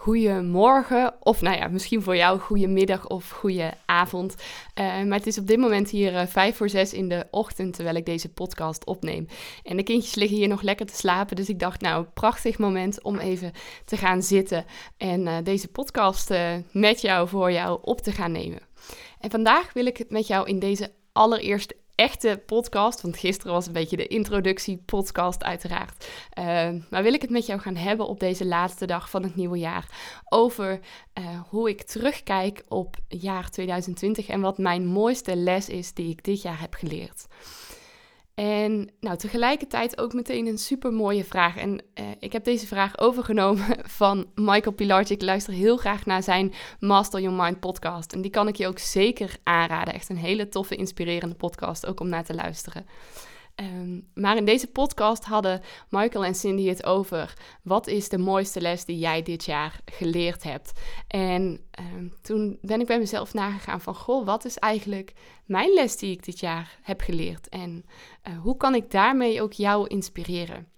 goede 0.00 0.42
morgen. 0.42 1.14
Of 1.20 1.40
nou 1.40 1.56
ja, 1.56 1.68
misschien 1.68 2.02
voor 2.02 2.16
jou 2.16 2.38
goede 2.38 2.66
middag 2.66 3.06
of 3.06 3.30
goede 3.30 3.72
avond. 3.86 4.36
Eh, 4.74 4.84
maar 4.84 5.18
het 5.18 5.26
is 5.26 5.38
op 5.38 5.46
dit 5.46 5.58
moment 5.58 5.90
hier 5.90 6.12
uh, 6.12 6.26
vijf 6.26 6.56
voor 6.56 6.68
zes 6.68 6.92
in 6.92 7.08
de 7.08 7.26
ochtend 7.30 7.74
terwijl 7.74 7.96
ik 7.96 8.06
deze 8.06 8.28
podcast 8.28 8.84
opneem. 8.84 9.26
En 9.62 9.76
de 9.76 9.82
kindjes 9.82 10.14
liggen 10.14 10.36
hier 10.36 10.48
nog 10.48 10.62
lekker 10.62 10.86
te 10.86 10.94
slapen. 10.94 11.36
Dus 11.36 11.48
ik 11.48 11.58
dacht, 11.58 11.80
nou, 11.80 12.04
prachtig 12.14 12.58
moment 12.58 13.02
om 13.02 13.18
even 13.18 13.52
te 13.84 13.96
gaan 13.96 14.22
zitten 14.22 14.64
en 14.96 15.20
uh, 15.20 15.36
deze 15.44 15.68
podcast 15.68 16.32
met 16.72 17.00
jou 17.00 17.28
voor 17.28 17.52
jou 17.52 17.78
op 17.82 18.00
te 18.00 18.12
gaan 18.12 18.32
nemen. 18.32 18.60
En 19.18 19.30
vandaag 19.30 19.72
wil 19.72 19.86
ik 19.86 19.96
het 19.96 20.10
met 20.10 20.26
jou 20.26 20.48
in 20.48 20.58
deze 20.58 20.92
allereerste 21.12 21.76
echte 22.00 22.42
podcast. 22.46 23.00
Want 23.00 23.16
gisteren 23.16 23.52
was 23.52 23.66
een 23.66 23.72
beetje 23.72 23.96
de 23.96 24.06
introductie-podcast, 24.06 25.42
uiteraard. 25.42 26.08
Uh, 26.38 26.44
maar 26.90 27.02
wil 27.02 27.14
ik 27.14 27.22
het 27.22 27.30
met 27.30 27.46
jou 27.46 27.60
gaan 27.60 27.76
hebben 27.76 28.06
op 28.06 28.20
deze 28.20 28.46
laatste 28.46 28.86
dag 28.86 29.10
van 29.10 29.22
het 29.22 29.36
nieuwe 29.36 29.58
jaar. 29.58 29.86
Over 30.28 30.80
uh, 31.18 31.40
hoe 31.48 31.68
ik 31.68 31.82
terugkijk 31.82 32.64
op 32.68 32.96
jaar 33.08 33.50
2020 33.50 34.26
en 34.28 34.40
wat 34.40 34.58
mijn 34.58 34.86
mooiste 34.86 35.36
les 35.36 35.68
is 35.68 35.94
die 35.94 36.10
ik 36.10 36.24
dit 36.24 36.42
jaar 36.42 36.60
heb 36.60 36.74
geleerd. 36.74 37.26
En 38.40 38.90
nou, 39.00 39.16
tegelijkertijd 39.16 40.00
ook 40.00 40.12
meteen 40.12 40.46
een 40.46 40.58
super 40.58 40.92
mooie 40.92 41.24
vraag. 41.24 41.56
En 41.56 41.70
uh, 41.70 42.04
ik 42.18 42.32
heb 42.32 42.44
deze 42.44 42.66
vraag 42.66 42.98
overgenomen 43.06 43.76
van 43.82 44.26
Michael 44.34 44.74
Pilarczyk. 44.74 45.20
Ik 45.20 45.22
luister 45.22 45.52
heel 45.52 45.76
graag 45.76 46.06
naar 46.06 46.22
zijn 46.22 46.52
Master 46.78 47.20
Your 47.20 47.42
Mind 47.42 47.60
podcast. 47.60 48.12
En 48.12 48.20
die 48.20 48.30
kan 48.30 48.48
ik 48.48 48.56
je 48.56 48.66
ook 48.66 48.78
zeker 48.78 49.36
aanraden. 49.42 49.94
Echt 49.94 50.08
een 50.08 50.16
hele 50.16 50.48
toffe, 50.48 50.76
inspirerende 50.76 51.34
podcast, 51.34 51.86
ook 51.86 52.00
om 52.00 52.08
naar 52.08 52.24
te 52.24 52.34
luisteren. 52.34 52.86
Um, 53.60 54.08
maar 54.14 54.36
in 54.36 54.44
deze 54.44 54.66
podcast 54.66 55.24
hadden 55.24 55.60
Michael 55.88 56.24
en 56.24 56.34
Cindy 56.34 56.68
het 56.68 56.84
over 56.84 57.34
wat 57.62 57.86
is 57.86 58.08
de 58.08 58.18
mooiste 58.18 58.60
les 58.60 58.84
die 58.84 58.98
jij 58.98 59.22
dit 59.22 59.44
jaar 59.44 59.80
geleerd 59.84 60.42
hebt. 60.42 60.72
En 61.06 61.60
um, 61.80 62.14
toen 62.22 62.58
ben 62.60 62.80
ik 62.80 62.86
bij 62.86 62.98
mezelf 62.98 63.34
nagegaan 63.34 63.80
van 63.80 63.94
goh, 63.94 64.26
wat 64.26 64.44
is 64.44 64.58
eigenlijk 64.58 65.12
mijn 65.44 65.74
les 65.74 65.96
die 65.96 66.10
ik 66.10 66.24
dit 66.24 66.40
jaar 66.40 66.78
heb 66.82 67.00
geleerd 67.00 67.48
en 67.48 67.84
uh, 68.28 68.38
hoe 68.38 68.56
kan 68.56 68.74
ik 68.74 68.90
daarmee 68.90 69.42
ook 69.42 69.52
jou 69.52 69.86
inspireren? 69.86 70.68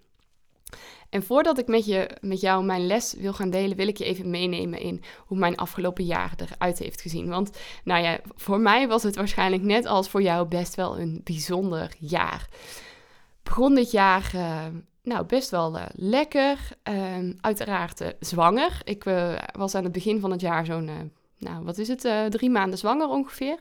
En 1.11 1.23
voordat 1.23 1.59
ik 1.59 1.67
met, 1.67 1.87
je, 1.87 2.11
met 2.21 2.41
jou 2.41 2.65
mijn 2.65 2.87
les 2.87 3.15
wil 3.19 3.33
gaan 3.33 3.51
delen, 3.51 3.77
wil 3.77 3.89
ik 3.89 3.97
je 3.97 4.05
even 4.05 4.31
meenemen 4.31 4.81
in 4.81 5.03
hoe 5.27 5.39
mijn 5.39 5.57
afgelopen 5.57 6.05
jaar 6.05 6.35
eruit 6.37 6.79
heeft 6.79 7.01
gezien. 7.01 7.29
Want 7.29 7.51
nou 7.85 8.03
ja, 8.03 8.21
voor 8.37 8.61
mij 8.61 8.89
was 8.89 9.03
het 9.03 9.17
waarschijnlijk 9.17 9.63
net 9.63 9.87
als 9.87 10.09
voor 10.09 10.23
jou 10.23 10.47
best 10.47 10.75
wel 10.75 10.99
een 10.99 11.21
bijzonder 11.25 11.95
jaar. 11.99 12.49
Begon 13.43 13.75
dit 13.75 13.91
jaar 13.91 14.33
uh, 14.35 14.67
nou, 15.03 15.27
best 15.27 15.51
wel 15.51 15.77
uh, 15.77 15.85
lekker. 15.93 16.59
Uh, 16.91 17.31
uiteraard 17.41 18.01
uh, 18.01 18.09
zwanger. 18.21 18.81
Ik 18.85 19.05
was 19.53 19.75
aan 19.75 19.85
het 19.85 19.93
begin 19.93 20.21
van 20.21 20.31
het 20.31 20.41
jaar 20.41 20.65
zo'n, 20.65 21.13
nou 21.39 21.65
wat 21.65 21.79
is 21.79 21.89
het, 21.89 22.31
drie 22.31 22.51
maanden 22.51 22.79
zwanger 22.79 23.09
ongeveer. 23.09 23.59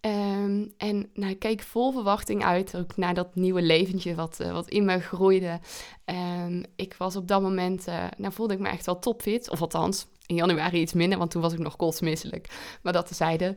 Um, 0.00 0.72
en 0.76 1.10
nou, 1.14 1.30
ik 1.30 1.38
keek 1.38 1.62
vol 1.62 1.92
verwachting 1.92 2.44
uit 2.44 2.76
ook 2.76 2.96
naar 2.96 3.14
dat 3.14 3.34
nieuwe 3.34 3.62
leventje 3.62 4.14
wat, 4.14 4.38
uh, 4.40 4.52
wat 4.52 4.68
in 4.68 4.84
me 4.84 5.00
groeide. 5.00 5.60
Um, 6.04 6.62
ik 6.76 6.94
was 6.98 7.16
op 7.16 7.28
dat 7.28 7.42
moment, 7.42 7.88
uh, 7.88 8.04
nou 8.16 8.32
voelde 8.32 8.54
ik 8.54 8.60
me 8.60 8.68
echt 8.68 8.86
wel 8.86 8.98
topfit. 8.98 9.50
Of 9.50 9.60
althans, 9.60 10.06
in 10.26 10.34
januari 10.34 10.80
iets 10.80 10.92
minder, 10.92 11.18
want 11.18 11.30
toen 11.30 11.42
was 11.42 11.52
ik 11.52 11.58
nog 11.58 11.76
kotsmisselijk. 11.76 12.78
Maar 12.82 12.92
dat 12.92 13.06
tezijde. 13.06 13.56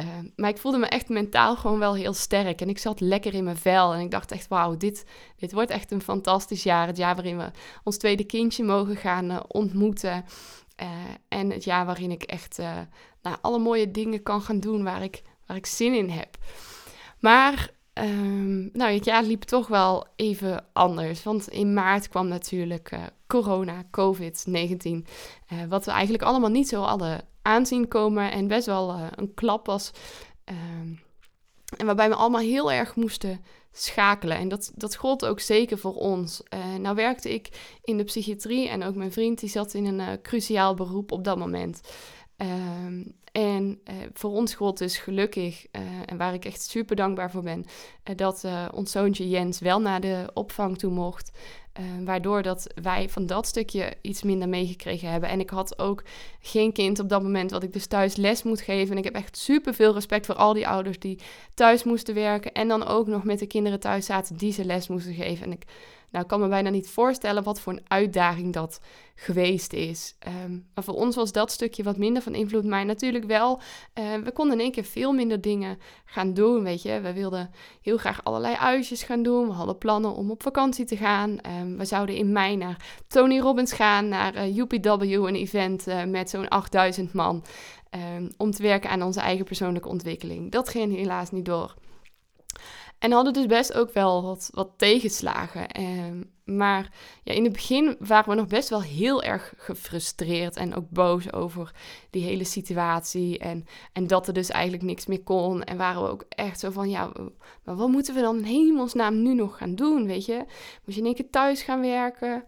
Uh, 0.00 0.06
maar 0.36 0.50
ik 0.50 0.58
voelde 0.58 0.78
me 0.78 0.86
echt 0.86 1.08
mentaal 1.08 1.56
gewoon 1.56 1.78
wel 1.78 1.94
heel 1.94 2.12
sterk. 2.12 2.60
En 2.60 2.68
ik 2.68 2.78
zat 2.78 3.00
lekker 3.00 3.34
in 3.34 3.44
mijn 3.44 3.56
vel. 3.56 3.94
En 3.94 4.00
ik 4.00 4.10
dacht 4.10 4.32
echt, 4.32 4.48
wauw, 4.48 4.76
dit, 4.76 5.04
dit 5.36 5.52
wordt 5.52 5.70
echt 5.70 5.90
een 5.90 6.02
fantastisch 6.02 6.62
jaar. 6.62 6.86
Het 6.86 6.96
jaar 6.96 7.14
waarin 7.14 7.38
we 7.38 7.50
ons 7.84 7.96
tweede 7.96 8.24
kindje 8.24 8.64
mogen 8.64 8.96
gaan 8.96 9.52
ontmoeten. 9.52 10.24
en 11.28 11.50
het 11.50 11.64
jaar 11.64 11.86
waarin 11.86 12.10
ik 12.10 12.22
echt 12.22 12.58
nou, 13.22 13.36
alle 13.40 13.58
mooie 13.58 13.90
dingen 13.90 14.22
kan 14.22 14.42
gaan 14.42 14.60
doen 14.60 14.84
waar 14.84 15.02
ik 15.02 15.22
waar 15.46 15.56
ik 15.56 15.66
zin 15.66 15.94
in 15.94 16.10
heb. 16.10 16.36
Maar 17.20 17.70
um, 17.94 18.70
nou, 18.72 18.92
het 18.92 19.04
jaar 19.04 19.22
liep 19.22 19.42
toch 19.42 19.66
wel 19.66 20.06
even 20.16 20.64
anders. 20.72 21.22
Want 21.22 21.48
in 21.48 21.74
maart 21.74 22.08
kwam 22.08 22.28
natuurlijk 22.28 22.92
uh, 22.92 23.02
corona, 23.26 23.84
COVID-19. 23.90 23.90
Uh, 24.86 25.02
eh, 25.46 25.68
wat 25.68 25.84
we 25.84 25.90
eigenlijk 25.90 26.22
allemaal 26.22 26.50
niet 26.50 26.68
zo 26.68 26.82
hadden 26.82 27.24
aanzien 27.42 27.88
komen. 27.88 28.32
En 28.32 28.48
best 28.48 28.66
wel 28.66 28.94
uh, 28.94 29.06
een 29.14 29.34
klap 29.34 29.66
was. 29.66 29.90
Um, 30.44 31.02
en 31.76 31.86
waarbij 31.86 32.08
we 32.08 32.14
allemaal 32.14 32.40
heel 32.40 32.72
erg 32.72 32.96
moesten 32.96 33.40
schakelen. 33.72 34.36
En 34.36 34.48
dat, 34.48 34.72
dat 34.74 34.96
gold 34.96 35.26
ook 35.26 35.40
zeker 35.40 35.78
voor 35.78 35.94
ons. 35.94 36.42
Uh, 36.54 36.74
nou 36.74 36.96
werkte 36.96 37.34
ik 37.34 37.76
in 37.82 37.96
de 37.96 38.04
psychiatrie 38.04 38.68
en 38.68 38.84
ook 38.84 38.94
mijn 38.94 39.12
vriend 39.12 39.40
die 39.40 39.48
zat 39.48 39.74
in 39.74 39.84
een 39.84 40.22
cruciaal 40.22 40.74
beroep 40.74 41.12
op 41.12 41.24
dat 41.24 41.38
moment. 41.38 41.80
Um, 42.36 43.14
en 43.32 43.80
uh, 43.84 43.94
voor 44.12 44.30
ons 44.30 44.54
God 44.54 44.80
is 44.80 44.98
gelukkig, 44.98 45.66
uh, 45.72 45.82
en 46.06 46.16
waar 46.16 46.34
ik 46.34 46.44
echt 46.44 46.62
super 46.62 46.96
dankbaar 46.96 47.30
voor 47.30 47.42
ben, 47.42 47.64
uh, 48.10 48.16
dat 48.16 48.44
ons 48.72 48.90
zoontje 48.90 49.28
Jens 49.28 49.58
wel 49.58 49.80
naar 49.80 50.00
de 50.00 50.30
opvang 50.34 50.78
toe 50.78 50.90
mocht. 50.90 51.30
waardoor 52.04 52.42
dat 52.42 52.66
wij 52.82 53.08
van 53.08 53.26
dat 53.26 53.46
stukje 53.46 53.94
iets 54.00 54.22
minder 54.22 54.48
meegekregen 54.48 55.10
hebben. 55.10 55.28
En 55.28 55.40
ik 55.40 55.50
had 55.50 55.78
ook 55.78 56.02
geen 56.40 56.72
kind 56.72 56.98
op 56.98 57.08
dat 57.08 57.22
moment 57.22 57.50
wat 57.50 57.62
ik 57.62 57.72
dus 57.72 57.86
thuis 57.86 58.16
les 58.16 58.42
moet 58.42 58.60
geven. 58.60 58.90
En 58.92 58.98
ik 58.98 59.04
heb 59.04 59.14
echt 59.14 59.36
super 59.36 59.74
veel 59.74 59.92
respect 59.94 60.26
voor 60.26 60.34
al 60.34 60.52
die 60.52 60.68
ouders 60.68 60.98
die 60.98 61.18
thuis 61.54 61.84
moesten 61.84 62.14
werken. 62.14 62.52
En 62.52 62.68
dan 62.68 62.86
ook 62.86 63.06
nog 63.06 63.24
met 63.24 63.38
de 63.38 63.46
kinderen 63.46 63.80
thuis 63.80 64.06
zaten 64.06 64.36
die 64.36 64.52
ze 64.52 64.64
les 64.64 64.88
moesten 64.88 65.14
geven. 65.14 65.46
En 65.46 65.52
ik 65.52 65.64
nou, 66.14 66.26
ik 66.26 66.30
kan 66.30 66.40
me 66.40 66.48
bijna 66.48 66.70
niet 66.70 66.88
voorstellen 66.88 67.42
wat 67.42 67.60
voor 67.60 67.72
een 67.72 67.84
uitdaging 67.88 68.52
dat 68.52 68.80
geweest 69.14 69.72
is. 69.72 70.16
Um, 70.44 70.66
maar 70.74 70.84
voor 70.84 70.94
ons 70.94 71.16
was 71.16 71.32
dat 71.32 71.50
stukje 71.50 71.82
wat 71.82 71.96
minder 71.96 72.22
van 72.22 72.34
invloed. 72.34 72.64
Maar 72.64 72.84
natuurlijk 72.84 73.24
wel, 73.24 73.60
uh, 73.94 74.14
we 74.24 74.32
konden 74.32 74.56
in 74.56 74.62
één 74.62 74.72
keer 74.72 74.84
veel 74.84 75.12
minder 75.12 75.40
dingen 75.40 75.78
gaan 76.04 76.34
doen, 76.34 76.62
weet 76.62 76.82
je. 76.82 77.00
We 77.00 77.12
wilden 77.12 77.50
heel 77.82 77.96
graag 77.96 78.24
allerlei 78.24 78.54
uitjes 78.54 79.02
gaan 79.02 79.22
doen. 79.22 79.46
We 79.46 79.52
hadden 79.52 79.78
plannen 79.78 80.14
om 80.14 80.30
op 80.30 80.42
vakantie 80.42 80.84
te 80.84 80.96
gaan. 80.96 81.38
Um, 81.60 81.78
we 81.78 81.84
zouden 81.84 82.16
in 82.16 82.32
mei 82.32 82.56
naar 82.56 83.02
Tony 83.08 83.38
Robbins 83.38 83.72
gaan, 83.72 84.08
naar 84.08 84.34
uh, 84.34 84.56
UPW, 84.56 85.02
een 85.02 85.34
event 85.34 85.88
uh, 85.88 86.04
met 86.04 86.30
zo'n 86.30 86.48
8000 86.48 87.12
man. 87.12 87.44
Um, 88.16 88.30
om 88.36 88.50
te 88.50 88.62
werken 88.62 88.90
aan 88.90 89.02
onze 89.02 89.20
eigen 89.20 89.44
persoonlijke 89.44 89.88
ontwikkeling. 89.88 90.52
Dat 90.52 90.68
ging 90.68 90.96
helaas 90.96 91.30
niet 91.30 91.44
door. 91.44 91.74
En 93.04 93.12
hadden 93.12 93.32
dus 93.32 93.46
best 93.46 93.74
ook 93.74 93.92
wel 93.92 94.22
wat, 94.22 94.50
wat 94.52 94.70
tegenslagen. 94.76 95.68
Eh, 95.68 95.84
maar 96.44 96.92
ja, 97.24 97.32
in 97.32 97.44
het 97.44 97.52
begin 97.52 97.96
waren 97.98 98.28
we 98.28 98.34
nog 98.34 98.46
best 98.46 98.68
wel 98.68 98.82
heel 98.82 99.22
erg 99.22 99.54
gefrustreerd 99.56 100.56
en 100.56 100.74
ook 100.74 100.90
boos 100.90 101.32
over 101.32 101.74
die 102.10 102.24
hele 102.24 102.44
situatie. 102.44 103.38
En, 103.38 103.66
en 103.92 104.06
dat 104.06 104.26
er 104.26 104.32
dus 104.32 104.50
eigenlijk 104.50 104.82
niks 104.82 105.06
meer 105.06 105.22
kon. 105.22 105.64
En 105.64 105.76
waren 105.76 106.02
we 106.02 106.08
ook 106.08 106.24
echt 106.28 106.60
zo 106.60 106.70
van, 106.70 106.90
ja, 106.90 107.12
maar 107.64 107.76
wat 107.76 107.88
moeten 107.88 108.14
we 108.14 108.20
dan 108.20 108.36
in 108.36 108.44
hemelsnaam 108.44 109.22
nu 109.22 109.34
nog 109.34 109.58
gaan 109.58 109.74
doen, 109.74 110.06
weet 110.06 110.24
je? 110.24 110.44
Moet 110.84 110.94
je 110.94 111.00
in 111.00 111.06
één 111.06 111.14
keer 111.14 111.30
thuis 111.30 111.62
gaan 111.62 111.80
werken? 111.80 112.44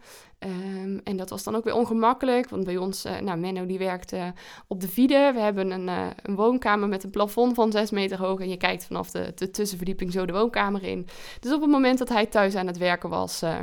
Um, 0.46 1.00
en 1.04 1.16
dat 1.16 1.30
was 1.30 1.42
dan 1.42 1.54
ook 1.56 1.64
weer 1.64 1.74
ongemakkelijk, 1.74 2.48
want 2.48 2.64
bij 2.64 2.76
ons, 2.76 3.06
uh, 3.06 3.18
nou, 3.18 3.38
Menno 3.38 3.66
die 3.66 3.78
werkte 3.78 4.32
op 4.66 4.80
de 4.80 4.88
Vide. 4.88 5.30
We 5.34 5.40
hebben 5.40 5.70
een, 5.70 5.86
uh, 5.86 6.06
een, 6.22 6.34
woonkamer 6.34 6.88
met 6.88 7.04
een 7.04 7.10
plafond 7.10 7.54
van 7.54 7.72
6 7.72 7.90
meter 7.90 8.18
hoog 8.18 8.40
en 8.40 8.48
je 8.48 8.56
kijkt 8.56 8.84
vanaf 8.84 9.10
de, 9.10 9.32
de, 9.34 9.50
tussenverdieping 9.50 10.12
zo 10.12 10.26
de 10.26 10.32
woonkamer 10.32 10.82
in. 10.82 11.06
Dus 11.40 11.52
op 11.52 11.60
het 11.60 11.70
moment 11.70 11.98
dat 11.98 12.08
hij 12.08 12.26
thuis 12.26 12.54
aan 12.54 12.66
het 12.66 12.78
werken 12.78 13.08
was, 13.08 13.42
uh, 13.42 13.54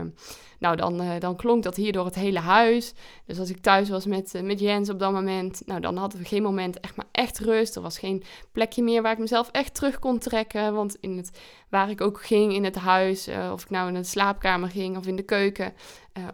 nou, 0.60 0.76
dan, 0.76 1.02
uh, 1.02 1.20
dan 1.20 1.36
klonk 1.36 1.64
dat 1.64 1.76
hier 1.76 1.92
door 1.92 2.06
het 2.06 2.16
hele 2.16 2.40
huis. 2.40 2.94
Dus 3.26 3.40
als 3.40 3.50
ik 3.50 3.62
thuis 3.62 3.90
was 3.90 4.06
met, 4.06 4.34
uh, 4.36 4.42
met 4.42 4.60
Jens 4.60 4.90
op 4.90 5.00
dat 5.00 5.12
moment, 5.12 5.62
nou, 5.66 5.80
dan 5.80 5.98
hadden 5.98 6.20
we 6.20 6.26
geen 6.26 6.44
moment 6.44 6.80
echt 6.80 6.96
maar 6.96 7.06
echt 7.12 7.40
rust. 7.40 7.76
Er 7.76 7.82
was 7.82 8.00
geen 8.00 8.24
plekje 8.52 8.84
meer 8.84 9.02
waar 9.02 9.12
ik 9.12 9.18
mezelf 9.18 9.50
echt 9.52 9.74
terug 9.74 10.00
kon 10.00 10.20
trekken. 10.20 10.74
Want 10.74 10.98
in 11.00 11.18
het, 11.18 11.40
waar 11.70 11.90
ik 11.90 12.02
ook 12.02 12.24
ging 12.24 12.54
in 12.54 12.64
het 12.64 12.76
huis, 12.76 13.28
uh, 13.28 13.50
of 13.54 13.64
ik 13.64 13.70
nou 13.70 13.88
in 13.88 13.94
de 13.94 14.04
slaapkamer 14.04 14.70
ging 14.70 14.98
of 14.98 15.08
in 15.08 15.16
de 15.16 15.24
keuken, 15.24 15.74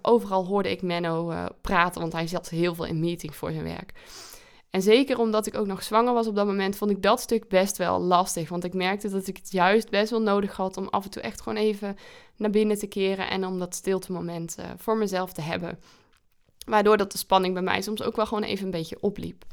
overal 0.01 0.45
hoorde 0.45 0.71
ik 0.71 0.81
Menno 0.81 1.33
praten, 1.61 2.01
want 2.01 2.13
hij 2.13 2.27
zat 2.27 2.49
heel 2.49 2.75
veel 2.75 2.85
in 2.85 2.99
meetings 2.99 3.37
voor 3.37 3.51
zijn 3.51 3.63
werk. 3.63 3.93
En 4.69 4.81
zeker 4.81 5.19
omdat 5.19 5.45
ik 5.45 5.57
ook 5.57 5.65
nog 5.65 5.83
zwanger 5.83 6.13
was 6.13 6.27
op 6.27 6.35
dat 6.35 6.45
moment, 6.45 6.75
vond 6.75 6.91
ik 6.91 7.01
dat 7.01 7.21
stuk 7.21 7.47
best 7.47 7.77
wel 7.77 7.99
lastig. 7.99 8.49
Want 8.49 8.63
ik 8.63 8.73
merkte 8.73 9.09
dat 9.09 9.27
ik 9.27 9.37
het 9.37 9.51
juist 9.51 9.89
best 9.89 10.09
wel 10.09 10.21
nodig 10.21 10.55
had 10.55 10.77
om 10.77 10.87
af 10.87 11.03
en 11.03 11.09
toe 11.09 11.21
echt 11.21 11.41
gewoon 11.41 11.57
even 11.57 11.97
naar 12.35 12.49
binnen 12.49 12.77
te 12.77 12.87
keren 12.87 13.29
en 13.29 13.45
om 13.45 13.59
dat 13.59 13.75
stilte 13.75 14.11
moment 14.11 14.55
uh, 14.59 14.65
voor 14.77 14.97
mezelf 14.97 15.33
te 15.33 15.41
hebben. 15.41 15.79
Waardoor 16.65 16.97
dat 16.97 17.11
de 17.11 17.17
spanning 17.17 17.53
bij 17.53 17.63
mij 17.63 17.81
soms 17.81 18.01
ook 18.01 18.15
wel 18.15 18.25
gewoon 18.25 18.43
even 18.43 18.65
een 18.65 18.71
beetje 18.71 19.01
opliep. 19.01 19.45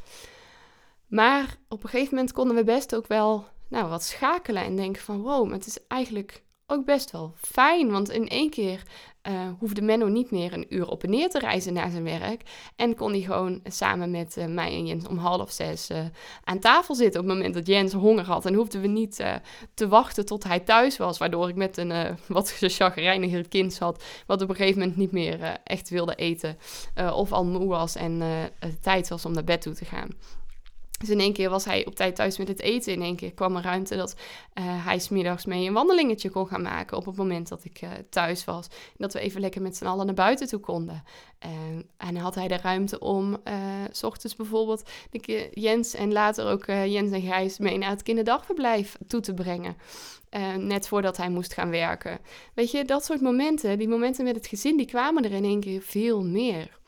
Maar 1.07 1.57
op 1.69 1.83
een 1.83 1.89
gegeven 1.89 2.15
moment 2.15 2.33
konden 2.33 2.57
we 2.57 2.65
best 2.65 2.95
ook 2.95 3.07
wel 3.07 3.45
nou, 3.69 3.89
wat 3.89 4.03
schakelen 4.03 4.63
en 4.63 4.77
denken 4.77 5.03
van 5.03 5.21
wow, 5.21 5.53
het 5.53 5.67
is 5.67 5.79
eigenlijk 5.89 6.43
ook 6.67 6.85
best 6.85 7.11
wel 7.11 7.35
fijn. 7.37 7.91
Want 7.91 8.11
in 8.11 8.29
één 8.29 8.51
keer 8.51 8.83
uh, 9.29 9.49
hoefde 9.59 9.83
Menno 9.83 10.07
niet 10.07 10.31
meer 10.31 10.53
een 10.53 10.67
uur 10.69 10.89
op 10.89 11.03
en 11.03 11.11
neer 11.11 11.29
te 11.29 11.39
reizen 11.39 11.73
naar 11.73 11.91
zijn 11.91 12.05
werk. 12.05 12.43
En 12.77 12.95
kon 12.95 13.11
hij 13.11 13.21
gewoon 13.21 13.61
samen 13.65 14.11
met 14.11 14.37
uh, 14.37 14.47
mij 14.47 14.71
en 14.71 14.87
Jens 14.87 15.07
om 15.07 15.19
half 15.19 15.51
zes 15.51 15.91
uh, 15.91 15.99
aan 16.45 16.59
tafel 16.59 16.95
zitten. 16.95 17.21
Op 17.21 17.27
het 17.27 17.37
moment 17.37 17.55
dat 17.55 17.67
Jens 17.67 17.93
honger 17.93 18.25
had. 18.25 18.47
En 18.47 18.55
hoefden 18.55 18.81
we 18.81 18.87
niet 18.87 19.25
te 19.75 19.89
wachten 19.89 20.27
tot 20.27 20.45
hij 20.45 20.61
thuis 20.61 20.97
was. 20.97 21.19
Waardoor 21.19 21.49
ik 21.49 21.57
met 21.57 21.77
een 21.77 22.19
wat 22.29 22.51
chagrijniger 22.61 23.49
kind 23.49 23.73
zat. 23.73 24.05
Wat 24.27 24.43
op 24.43 24.49
een 24.49 24.57
gegeven 24.57 24.81
moment 24.81 24.97
niet 24.97 25.13
meer 25.13 25.61
echt 25.65 25.89
wilde 25.89 26.15
eten. 26.15 26.59
of 27.15 27.33
al 27.33 27.45
moe 27.45 27.67
was 27.67 27.95
en 27.95 28.23
tijd 28.81 29.09
was 29.09 29.25
om 29.25 29.33
naar 29.33 29.45
bed 29.45 29.63
toe 29.63 29.75
te 29.75 29.85
gaan. 29.85 30.09
Dus 30.99 31.09
in 31.09 31.21
één 31.21 31.33
keer 31.33 31.51
was 31.51 31.65
hij 31.65 31.87
op 31.87 31.95
tijd 31.95 32.15
thuis 32.15 32.39
met 32.39 32.49
het 32.49 32.61
eten. 32.61 32.93
In 32.93 33.03
één 33.03 33.17
keer 33.17 33.33
kwam 33.33 33.57
er 33.57 33.63
ruimte 33.63 33.97
dat 33.97 34.15
uh, 34.55 34.65
hij 34.87 34.99
smiddags 34.99 35.45
mee 35.45 35.67
een 35.67 35.73
wandelingetje 35.73 36.31
kon 36.31 36.47
gaan 36.47 36.63
maken. 36.63 36.97
Op 36.97 37.07
het 37.07 37.17
moment 37.17 37.49
dat 37.49 37.65
ik 37.65 37.83
uh, 37.83 37.91
thuis 38.11 38.45
was. 38.45 38.67
Dat 38.97 39.13
we 39.13 39.21
even 39.21 39.41
lekker 39.41 39.63
met 39.63 39.77
z'n 39.77 39.87
allen 39.87 40.07
naar 40.07 40.15
buiten 40.15 40.47
toe 40.47 40.61
konden. 40.61 41.05
En 41.97 42.17
had 42.17 42.35
hij 42.35 42.49
de 42.49 42.57
ruimte 42.57 42.99
om, 42.99 43.37
s 43.91 44.03
ochtends 44.03 44.37
bijvoorbeeld, 44.37 44.91
de 45.11 45.49
Jens 45.53 45.95
en 45.95 46.13
later 46.13 46.47
ook 46.47 46.67
Jens 46.67 47.13
en 47.13 47.21
Gijs 47.21 47.59
mee 47.59 47.79
naar 47.79 47.91
het 47.91 48.03
kinderdagverblijf 48.03 48.97
toe 49.07 49.21
te 49.21 49.35
brengen. 49.35 49.77
net 50.59 50.89
voordat 50.89 51.17
hij 51.17 51.29
moest 51.29 51.55
gaan 51.55 51.71
werken. 51.71 52.19
Weet 52.55 52.71
je, 52.71 52.85
dat 52.85 53.05
soort 53.05 53.21
momenten, 53.21 53.79
die 53.79 53.89
momenten 53.89 54.25
met 54.25 54.37
het 54.37 54.47
gezin, 54.47 54.77
die 54.77 54.87
kwamen 54.87 55.25
er 55.25 55.33
in 55.33 55.45
één 55.45 55.61
keer 55.61 55.83
veel 55.83 56.25
meer. 56.25 56.79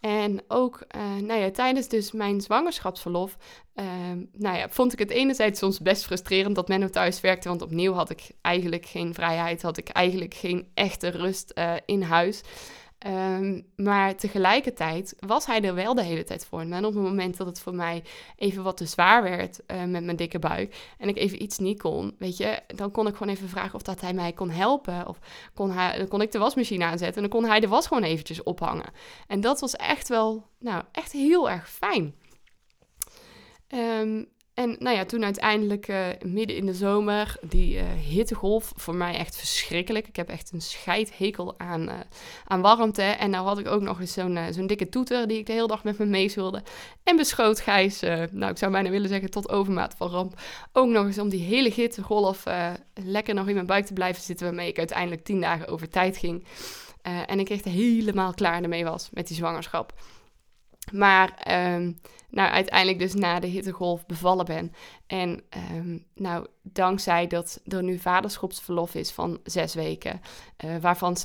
En 0.00 0.42
ook 0.48 0.86
uh, 0.96 1.16
nou 1.26 1.40
ja, 1.40 1.50
tijdens 1.50 1.88
dus 1.88 2.12
mijn 2.12 2.40
zwangerschapsverlof 2.40 3.36
uh, 3.80 3.84
nou 4.32 4.56
ja, 4.56 4.68
vond 4.68 4.92
ik 4.92 4.98
het 4.98 5.10
enerzijds 5.10 5.58
soms 5.58 5.80
best 5.80 6.04
frustrerend 6.04 6.54
dat 6.54 6.68
Menno 6.68 6.88
thuis 6.88 7.20
werkte. 7.20 7.48
Want 7.48 7.62
opnieuw 7.62 7.92
had 7.92 8.10
ik 8.10 8.30
eigenlijk 8.40 8.86
geen 8.86 9.14
vrijheid, 9.14 9.62
had 9.62 9.76
ik 9.76 9.88
eigenlijk 9.88 10.34
geen 10.34 10.68
echte 10.74 11.08
rust 11.08 11.52
uh, 11.54 11.72
in 11.86 12.02
huis. 12.02 12.42
Um, 13.06 13.66
maar 13.76 14.16
tegelijkertijd 14.16 15.14
was 15.18 15.46
hij 15.46 15.62
er 15.62 15.74
wel 15.74 15.94
de 15.94 16.02
hele 16.02 16.24
tijd 16.24 16.46
voor. 16.46 16.60
En 16.60 16.84
op 16.84 16.94
het 16.94 17.02
moment 17.02 17.36
dat 17.36 17.46
het 17.46 17.60
voor 17.60 17.74
mij 17.74 18.04
even 18.36 18.62
wat 18.62 18.76
te 18.76 18.86
zwaar 18.86 19.22
werd 19.22 19.60
uh, 19.66 19.84
met 19.84 20.04
mijn 20.04 20.16
dikke 20.16 20.38
buik 20.38 20.76
en 20.98 21.08
ik 21.08 21.16
even 21.16 21.42
iets 21.42 21.58
niet 21.58 21.82
kon, 21.82 22.14
weet 22.18 22.36
je, 22.36 22.60
dan 22.66 22.90
kon 22.90 23.06
ik 23.06 23.16
gewoon 23.16 23.32
even 23.32 23.48
vragen 23.48 23.74
of 23.74 23.82
dat 23.82 24.00
hij 24.00 24.12
mij 24.12 24.32
kon 24.32 24.50
helpen. 24.50 25.08
Of 25.08 25.18
kon, 25.54 25.70
hij, 25.70 25.98
dan 25.98 26.08
kon 26.08 26.20
ik 26.20 26.32
de 26.32 26.38
wasmachine 26.38 26.84
aanzetten 26.84 27.22
en 27.22 27.28
dan 27.30 27.40
kon 27.40 27.50
hij 27.50 27.60
de 27.60 27.68
was 27.68 27.86
gewoon 27.86 28.02
eventjes 28.02 28.42
ophangen. 28.42 28.92
En 29.26 29.40
dat 29.40 29.60
was 29.60 29.76
echt 29.76 30.08
wel, 30.08 30.46
nou, 30.58 30.84
echt 30.92 31.12
heel 31.12 31.50
erg 31.50 31.70
fijn. 31.70 32.14
Um, 33.74 34.28
en 34.58 34.76
nou 34.78 34.96
ja, 34.96 35.04
toen 35.04 35.24
uiteindelijk 35.24 35.88
uh, 35.88 36.06
midden 36.24 36.56
in 36.56 36.66
de 36.66 36.74
zomer, 36.74 37.36
die 37.42 37.76
uh, 37.76 37.82
hittegolf, 38.08 38.72
voor 38.76 38.94
mij 38.94 39.14
echt 39.14 39.36
verschrikkelijk. 39.36 40.08
Ik 40.08 40.16
heb 40.16 40.28
echt 40.28 40.52
een 40.52 40.60
scheidhekel 40.60 41.58
aan, 41.58 41.88
uh, 41.88 41.94
aan 42.44 42.60
warmte. 42.60 43.02
En 43.02 43.30
nou 43.30 43.46
had 43.46 43.58
ik 43.58 43.68
ook 43.68 43.82
nog 43.82 44.00
eens 44.00 44.12
zo'n 44.12 44.38
zo'n 44.50 44.66
dikke 44.66 44.88
toeter 44.88 45.28
die 45.28 45.38
ik 45.38 45.46
de 45.46 45.52
hele 45.52 45.66
dag 45.66 45.84
met 45.84 45.98
me 45.98 46.04
meezulde. 46.04 46.62
En 47.02 47.16
beschoot 47.16 47.60
Gijs, 47.60 48.00
nou 48.30 48.50
ik 48.50 48.58
zou 48.58 48.72
bijna 48.72 48.90
willen 48.90 49.08
zeggen 49.08 49.30
tot 49.30 49.48
overmaat 49.48 49.94
van 49.96 50.08
ramp, 50.08 50.40
ook 50.72 50.88
nog 50.88 51.06
eens 51.06 51.18
om 51.18 51.28
die 51.28 51.44
hele 51.44 51.70
hittegolf 51.70 52.44
lekker 52.94 53.34
nog 53.34 53.48
in 53.48 53.54
mijn 53.54 53.66
buik 53.66 53.86
te 53.86 53.92
blijven 53.92 54.22
zitten. 54.22 54.46
Waarmee 54.46 54.68
ik 54.68 54.78
uiteindelijk 54.78 55.24
tien 55.24 55.40
dagen 55.40 55.68
over 55.68 55.88
tijd 55.88 56.16
ging. 56.16 56.44
en 57.02 57.40
ik 57.40 57.50
echt 57.50 57.64
helemaal 57.64 58.34
klaar 58.34 58.62
ermee 58.62 58.84
was 58.84 59.08
met 59.12 59.26
die 59.26 59.36
zwangerschap. 59.36 59.92
Maar 60.92 61.54
um, 61.74 61.98
nou, 62.30 62.50
uiteindelijk 62.50 62.98
dus 62.98 63.14
na 63.14 63.40
de 63.40 63.46
hittegolf 63.46 64.06
bevallen 64.06 64.44
ben. 64.44 64.72
En 65.06 65.42
um, 65.74 66.04
nou, 66.14 66.46
dankzij 66.62 67.26
dat 67.26 67.60
er 67.66 67.82
nu 67.82 67.98
vaderschapsverlof 67.98 68.94
is 68.94 69.10
van 69.10 69.40
zes 69.44 69.74
weken, 69.74 70.20
uh, 70.64 70.76
waarvan 70.76 71.16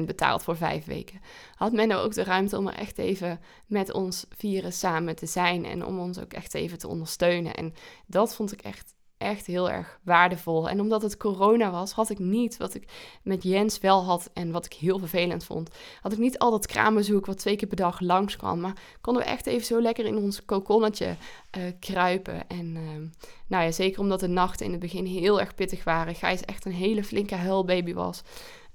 70% 0.00 0.04
betaald 0.04 0.42
voor 0.42 0.56
vijf 0.56 0.84
weken, 0.84 1.20
had 1.54 1.72
men 1.72 1.92
ook 1.92 2.14
de 2.14 2.24
ruimte 2.24 2.58
om 2.58 2.68
er 2.68 2.74
echt 2.74 2.98
even 2.98 3.40
met 3.66 3.92
ons 3.92 4.26
vieren 4.36 4.72
samen 4.72 5.16
te 5.16 5.26
zijn 5.26 5.64
en 5.64 5.84
om 5.84 5.98
ons 5.98 6.18
ook 6.18 6.32
echt 6.32 6.54
even 6.54 6.78
te 6.78 6.88
ondersteunen. 6.88 7.54
En 7.54 7.74
dat 8.06 8.34
vond 8.34 8.52
ik 8.52 8.60
echt 8.60 8.94
echt 9.20 9.46
heel 9.46 9.70
erg 9.70 9.98
waardevol. 10.02 10.68
En 10.68 10.80
omdat 10.80 11.02
het 11.02 11.16
corona 11.16 11.70
was, 11.70 11.92
had 11.92 12.10
ik 12.10 12.18
niet 12.18 12.56
wat 12.56 12.74
ik 12.74 12.84
met 13.22 13.42
Jens 13.42 13.78
wel 13.78 14.04
had 14.04 14.30
en 14.32 14.50
wat 14.50 14.64
ik 14.64 14.72
heel 14.72 14.98
vervelend 14.98 15.44
vond. 15.44 15.70
Had 16.00 16.12
ik 16.12 16.18
niet 16.18 16.38
al 16.38 16.50
dat 16.50 16.66
kraambezoek 16.66 17.26
wat 17.26 17.38
twee 17.38 17.56
keer 17.56 17.68
per 17.68 17.76
dag 17.76 18.00
langskwam, 18.00 18.60
maar 18.60 18.76
konden 19.00 19.22
we 19.22 19.28
echt 19.28 19.46
even 19.46 19.66
zo 19.66 19.80
lekker 19.80 20.04
in 20.04 20.16
ons 20.16 20.44
kokonnetje 20.44 21.16
uh, 21.58 21.62
kruipen. 21.80 22.48
En 22.48 22.76
uh, 22.76 22.82
nou 23.46 23.64
ja, 23.64 23.70
zeker 23.70 24.00
omdat 24.00 24.20
de 24.20 24.28
nachten 24.28 24.66
in 24.66 24.72
het 24.72 24.80
begin 24.80 25.06
heel 25.06 25.40
erg 25.40 25.54
pittig 25.54 25.84
waren. 25.84 26.14
Gijs 26.14 26.40
echt 26.40 26.64
een 26.64 26.72
hele 26.72 27.04
flinke 27.04 27.34
huilbaby 27.34 27.94
was. 27.94 28.22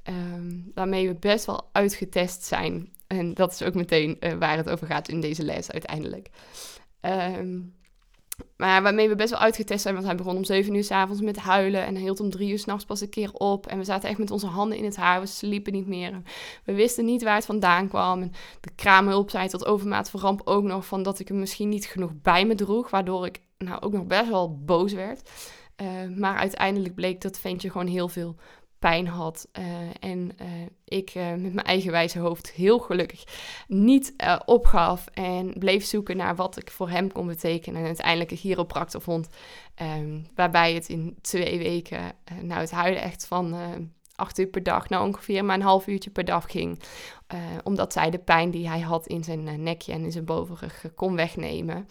Um, 0.03 0.71
waarmee 0.74 1.07
we 1.07 1.15
best 1.15 1.45
wel 1.45 1.69
uitgetest 1.71 2.44
zijn. 2.44 2.94
En 3.07 3.33
dat 3.33 3.51
is 3.51 3.62
ook 3.62 3.74
meteen 3.74 4.18
uh, 4.19 4.33
waar 4.33 4.57
het 4.57 4.69
over 4.69 4.88
gaat 4.88 5.07
in 5.07 5.21
deze 5.21 5.44
les 5.44 5.71
uiteindelijk. 5.71 6.30
Um, 7.01 7.74
maar 8.58 8.82
waarmee 8.82 9.10
we 9.10 9.16
best 9.16 9.30
wel 9.30 9.40
uitgetest 9.40 9.82
zijn, 9.82 9.94
want 9.94 10.06
hij 10.06 10.16
begon 10.16 10.36
om 10.36 10.44
7 10.44 10.74
uur 10.74 10.84
s 10.84 10.92
avonds 10.92 11.22
met 11.22 11.38
huilen. 11.38 11.86
En 11.86 11.94
hij 11.94 12.04
hield 12.04 12.20
om 12.20 12.30
3 12.30 12.52
uur 12.52 12.60
s'nachts 12.60 12.86
pas 12.86 13.02
een 13.02 13.10
keer 13.10 13.34
op. 13.34 13.68
En 13.68 13.78
we 13.78 13.84
zaten 13.84 14.10
echt 14.10 14.18
met 14.18 14.32
onze 14.32 14.48
handen 14.48 14.78
in 14.78 14.84
het 14.84 14.96
haar, 14.96 15.20
we 15.20 15.26
sliepen 15.26 15.74
niet 15.74 15.88
meer. 15.88 16.22
We 16.64 16.74
wisten 16.74 17.06
niet 17.06 17.24
waar 17.24 17.36
het 17.36 17.46
vandaan 17.46 17.88
kwam. 17.88 18.22
En 18.22 18.32
de 18.62 18.72
kraamhulp 18.76 19.30
zei 19.30 19.48
tot 19.48 19.66
overmaat 19.66 20.10
van 20.10 20.20
ramp 20.20 20.42
ook 20.44 20.64
nog 20.64 20.86
van 20.86 21.04
dat 21.04 21.20
ik 21.20 21.28
hem 21.28 21.40
misschien 21.40 21.70
niet 21.70 21.86
genoeg 21.86 22.12
bij 22.22 22.46
me 22.46 22.56
droeg. 22.56 22.90
Waardoor 22.90 23.26
ik 23.26 23.42
nou 23.58 23.82
ook 23.82 23.94
nog 23.94 24.06
best 24.06 24.30
wel 24.30 24.60
boos 24.66 24.94
werd. 24.94 25.30
Uh, 25.82 26.18
maar 26.18 26.38
uiteindelijk 26.38 26.96
bleek 26.96 27.22
dat 27.22 27.40
ventje 27.40 27.72
gewoon 27.72 27.88
heel 27.88 28.08
veel 28.10 28.36
pijn 28.86 29.08
had. 29.08 29.48
Uh, 29.60 29.66
en 30.00 30.32
uh, 30.42 30.48
ik 30.86 31.16
uh, 31.16 31.30
met 31.30 31.54
mijn 31.54 31.66
eigen 31.66 31.92
wijze 31.92 32.20
hoofd 32.20 32.52
heel 32.52 32.80
gelukkig 32.80 33.24
niet 33.68 34.14
opgaf. 34.46 35.08
En 35.14 35.54
bleef 35.60 35.86
zoeken 35.86 36.18
naar 36.18 36.36
wat 36.36 36.58
ik 36.58 36.72
voor 36.72 36.90
hem 36.90 37.12
kon 37.12 37.28
betekenen. 37.28 37.80
En 37.80 37.86
uiteindelijk 37.86 38.32
een 38.32 38.38
chiropractor 38.38 39.02
vond. 39.02 39.30
Um, 39.82 40.28
waarbij 40.36 40.74
het 40.74 40.90
in 40.90 41.18
twee 41.22 41.58
weken, 41.58 42.00
nou 42.42 42.62
het 42.62 42.72
huilen 42.72 43.02
echt 43.02 43.28
van 43.28 43.56
acht 44.16 44.40
uur 44.40 44.48
per 44.48 44.64
dag, 44.64 44.90
nou 44.90 45.08
ongeveer 45.08 45.46
maar 45.46 45.56
een 45.56 45.62
half 45.62 45.88
uurtje 45.88 46.10
per 46.10 46.26
dag 46.26 46.52
ging. 46.52 46.80
omdat 47.64 47.94
zij 47.94 48.10
de 48.10 48.20
pijn 48.20 48.52
die 48.52 48.68
hij 48.68 48.80
had 48.80 49.08
in 49.08 49.24
zijn 49.24 49.64
nekje 49.64 49.92
en 49.92 50.04
in 50.04 50.12
zijn 50.12 50.26
bovenrug 50.26 50.86
kon 50.96 51.16
wegnemen. 51.16 51.88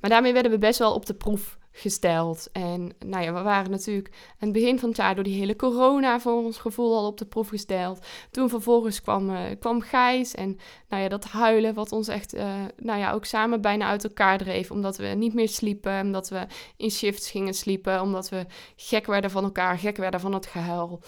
Maar 0.00 0.10
daarmee 0.10 0.32
werden 0.32 0.50
we 0.52 0.58
best 0.58 0.78
wel 0.78 0.94
op 0.94 1.06
de 1.06 1.14
proef 1.14 1.58
gesteld. 1.80 2.48
En 2.52 2.92
nou 3.04 3.24
ja, 3.24 3.32
we 3.32 3.42
waren 3.42 3.70
natuurlijk 3.70 4.08
aan 4.14 4.48
het 4.48 4.52
begin 4.52 4.78
van 4.78 4.88
het 4.88 4.98
jaar 4.98 5.14
door 5.14 5.24
die 5.24 5.38
hele 5.38 5.56
corona 5.56 6.20
voor 6.20 6.32
ons 6.44 6.58
gevoel 6.58 6.96
al 6.96 7.06
op 7.06 7.18
de 7.18 7.26
proef 7.26 7.48
gesteld. 7.48 8.06
Toen 8.30 8.48
vervolgens 8.48 9.02
kwam, 9.02 9.30
uh, 9.30 9.40
kwam 9.58 9.80
Gijs 9.80 10.34
en 10.34 10.58
nou 10.88 11.02
ja, 11.02 11.08
dat 11.08 11.24
huilen 11.24 11.74
wat 11.74 11.92
ons 11.92 12.08
echt, 12.08 12.34
uh, 12.34 12.54
nou 12.76 12.98
ja, 12.98 13.12
ook 13.12 13.24
samen 13.24 13.60
bijna 13.60 13.86
uit 13.86 14.04
elkaar 14.04 14.38
dreef. 14.38 14.70
Omdat 14.70 14.96
we 14.96 15.06
niet 15.06 15.34
meer 15.34 15.48
sliepen, 15.48 16.00
omdat 16.00 16.28
we 16.28 16.46
in 16.76 16.90
shifts 16.90 17.30
gingen 17.30 17.54
sliepen, 17.54 18.00
omdat 18.00 18.28
we 18.28 18.46
gek 18.76 19.06
werden 19.06 19.30
van 19.30 19.44
elkaar, 19.44 19.78
gek 19.78 19.96
werden 19.96 20.20
van 20.20 20.34
het 20.34 20.46
gehuil. 20.46 21.00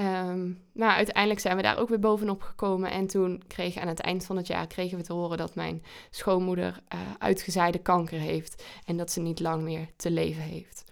Um, 0.00 0.62
nou, 0.72 0.92
uiteindelijk 0.92 1.40
zijn 1.40 1.56
we 1.56 1.62
daar 1.62 1.78
ook 1.78 1.88
weer 1.88 1.98
bovenop 1.98 2.42
gekomen. 2.42 2.90
En 2.90 3.06
toen 3.06 3.42
kregen 3.46 3.82
aan 3.82 3.88
het 3.88 4.00
eind 4.00 4.24
van 4.24 4.36
het 4.36 4.46
jaar 4.46 4.66
kregen 4.66 4.98
we 4.98 5.04
te 5.04 5.12
horen 5.12 5.38
dat 5.38 5.54
mijn 5.54 5.82
schoonmoeder 6.10 6.82
uh, 6.94 7.00
uitgezaaide 7.18 7.78
kanker 7.78 8.18
heeft. 8.18 8.64
En 8.84 8.96
dat 8.96 9.10
ze 9.10 9.20
niet 9.20 9.40
lang 9.40 9.62
meer 9.62 9.88
te 9.96 10.10
leven 10.10 10.42
heeft. 10.42 10.84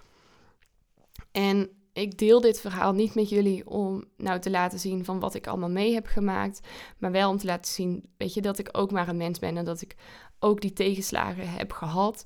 En 1.32 1.70
ik 1.92 2.18
deel 2.18 2.40
dit 2.40 2.60
verhaal 2.60 2.92
niet 2.92 3.14
met 3.14 3.28
jullie 3.28 3.66
om 3.66 4.04
nou 4.16 4.40
te 4.40 4.50
laten 4.50 4.78
zien 4.78 5.04
van 5.04 5.20
wat 5.20 5.34
ik 5.34 5.46
allemaal 5.46 5.70
mee 5.70 5.94
heb 5.94 6.06
gemaakt. 6.06 6.60
Maar 6.98 7.12
wel 7.12 7.30
om 7.30 7.36
te 7.36 7.46
laten 7.46 7.72
zien, 7.72 8.04
weet 8.16 8.34
je, 8.34 8.40
dat 8.40 8.58
ik 8.58 8.68
ook 8.72 8.90
maar 8.90 9.08
een 9.08 9.16
mens 9.16 9.38
ben. 9.38 9.56
En 9.56 9.64
dat 9.64 9.80
ik 9.80 9.96
ook 10.38 10.60
die 10.60 10.72
tegenslagen 10.72 11.48
heb 11.48 11.72
gehad. 11.72 12.24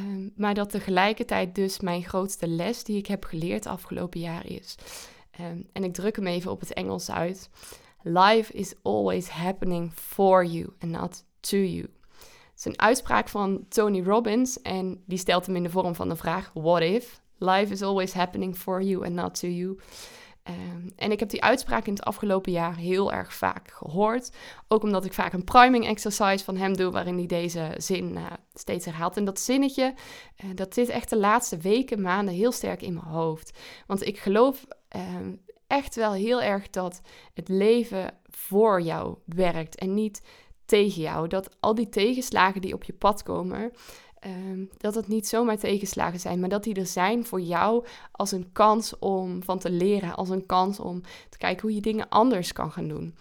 Um, 0.00 0.32
maar 0.36 0.54
dat 0.54 0.70
tegelijkertijd 0.70 1.54
dus 1.54 1.80
mijn 1.80 2.04
grootste 2.04 2.48
les 2.48 2.84
die 2.84 2.96
ik 2.96 3.06
heb 3.06 3.24
geleerd 3.24 3.66
afgelopen 3.66 4.20
jaar 4.20 4.46
is 4.46 4.76
Um, 5.40 5.66
en 5.72 5.84
ik 5.84 5.94
druk 5.94 6.16
hem 6.16 6.26
even 6.26 6.50
op 6.50 6.60
het 6.60 6.72
Engels 6.72 7.10
uit. 7.10 7.50
Life 8.02 8.52
is 8.52 8.74
always 8.82 9.28
happening 9.28 9.92
for 9.92 10.44
you 10.44 10.72
and 10.78 10.92
not 10.92 11.24
to 11.40 11.56
you. 11.56 11.86
Het 12.20 12.58
is 12.58 12.64
een 12.64 12.80
uitspraak 12.80 13.28
van 13.28 13.64
Tony 13.68 14.02
Robbins 14.02 14.62
en 14.62 15.02
die 15.06 15.18
stelt 15.18 15.46
hem 15.46 15.56
in 15.56 15.62
de 15.62 15.70
vorm 15.70 15.94
van 15.94 16.08
de 16.08 16.16
vraag: 16.16 16.50
What 16.54 16.82
if? 16.82 17.20
Life 17.38 17.72
is 17.72 17.82
always 17.82 18.12
happening 18.12 18.56
for 18.56 18.82
you 18.82 19.04
and 19.04 19.14
not 19.14 19.40
to 19.40 19.48
you. 19.48 19.78
Um, 20.48 20.92
en 20.96 21.12
ik 21.12 21.20
heb 21.20 21.28
die 21.28 21.42
uitspraak 21.42 21.86
in 21.86 21.92
het 21.92 22.04
afgelopen 22.04 22.52
jaar 22.52 22.76
heel 22.76 23.12
erg 23.12 23.34
vaak 23.34 23.70
gehoord. 23.70 24.30
Ook 24.68 24.82
omdat 24.82 25.04
ik 25.04 25.12
vaak 25.12 25.32
een 25.32 25.44
priming 25.44 25.86
exercise 25.86 26.44
van 26.44 26.56
hem 26.56 26.76
doe, 26.76 26.90
waarin 26.90 27.16
hij 27.16 27.26
deze 27.26 27.74
zin 27.76 28.16
uh, 28.16 28.26
steeds 28.54 28.84
herhaalt. 28.84 29.16
En 29.16 29.24
dat 29.24 29.40
zinnetje, 29.40 29.94
uh, 30.44 30.50
dat 30.54 30.74
zit 30.74 30.88
echt 30.88 31.10
de 31.10 31.18
laatste 31.18 31.56
weken, 31.56 32.02
maanden 32.02 32.34
heel 32.34 32.52
sterk 32.52 32.82
in 32.82 32.94
mijn 32.94 33.06
hoofd. 33.06 33.58
Want 33.86 34.06
ik 34.06 34.18
geloof 34.18 34.66
uh, 34.96 35.02
echt 35.66 35.94
wel 35.94 36.12
heel 36.12 36.42
erg 36.42 36.70
dat 36.70 37.00
het 37.34 37.48
leven 37.48 38.14
voor 38.24 38.80
jou 38.80 39.16
werkt 39.24 39.78
en 39.78 39.94
niet 39.94 40.22
tegen 40.64 41.02
jou. 41.02 41.28
Dat 41.28 41.56
al 41.60 41.74
die 41.74 41.88
tegenslagen 41.88 42.60
die 42.60 42.74
op 42.74 42.84
je 42.84 42.92
pad 42.92 43.22
komen, 43.22 43.72
ehm, 44.20 44.64
dat 44.76 44.94
het 44.94 45.08
niet 45.08 45.26
zomaar 45.26 45.58
tegenslagen 45.58 46.20
zijn, 46.20 46.40
maar 46.40 46.48
dat 46.48 46.64
die 46.64 46.74
er 46.74 46.86
zijn 46.86 47.26
voor 47.26 47.40
jou 47.40 47.84
als 48.12 48.32
een 48.32 48.52
kans 48.52 48.98
om 48.98 49.42
van 49.42 49.58
te 49.58 49.70
leren, 49.70 50.14
als 50.14 50.28
een 50.28 50.46
kans 50.46 50.80
om 50.80 51.00
te 51.28 51.38
kijken 51.38 51.62
hoe 51.62 51.74
je 51.74 51.80
dingen 51.80 52.08
anders 52.08 52.52
kan 52.52 52.72
gaan 52.72 52.88
doen. 52.88 53.14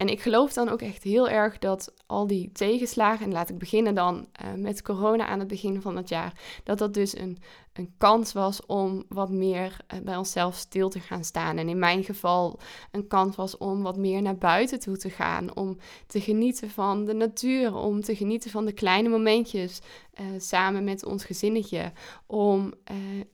En 0.00 0.08
ik 0.08 0.20
geloof 0.20 0.52
dan 0.52 0.68
ook 0.68 0.82
echt 0.82 1.02
heel 1.02 1.28
erg 1.28 1.58
dat 1.58 1.92
al 2.06 2.26
die 2.26 2.52
tegenslagen, 2.52 3.26
en 3.26 3.32
laat 3.32 3.48
ik 3.48 3.58
beginnen 3.58 3.94
dan 3.94 4.26
uh, 4.44 4.52
met 4.56 4.82
corona 4.82 5.26
aan 5.26 5.38
het 5.38 5.48
begin 5.48 5.82
van 5.82 5.96
het 5.96 6.08
jaar, 6.08 6.60
dat 6.64 6.78
dat 6.78 6.94
dus 6.94 7.18
een, 7.18 7.38
een 7.72 7.94
kans 7.98 8.32
was 8.32 8.66
om 8.66 9.04
wat 9.08 9.30
meer 9.30 9.76
uh, 9.94 10.00
bij 10.00 10.16
onszelf 10.16 10.54
stil 10.54 10.88
te 10.88 11.00
gaan 11.00 11.24
staan. 11.24 11.58
En 11.58 11.68
in 11.68 11.78
mijn 11.78 12.04
geval 12.04 12.58
een 12.90 13.06
kans 13.06 13.36
was 13.36 13.56
om 13.56 13.82
wat 13.82 13.96
meer 13.96 14.22
naar 14.22 14.36
buiten 14.36 14.80
toe 14.80 14.96
te 14.96 15.10
gaan, 15.10 15.56
om 15.56 15.76
te 16.06 16.20
genieten 16.20 16.70
van 16.70 17.04
de 17.04 17.14
natuur, 17.14 17.74
om 17.74 18.00
te 18.00 18.16
genieten 18.16 18.50
van 18.50 18.64
de 18.64 18.72
kleine 18.72 19.08
momentjes 19.08 19.80
uh, 20.20 20.26
samen 20.38 20.84
met 20.84 21.04
ons 21.04 21.24
gezinnetje. 21.24 21.92
Om 22.26 22.72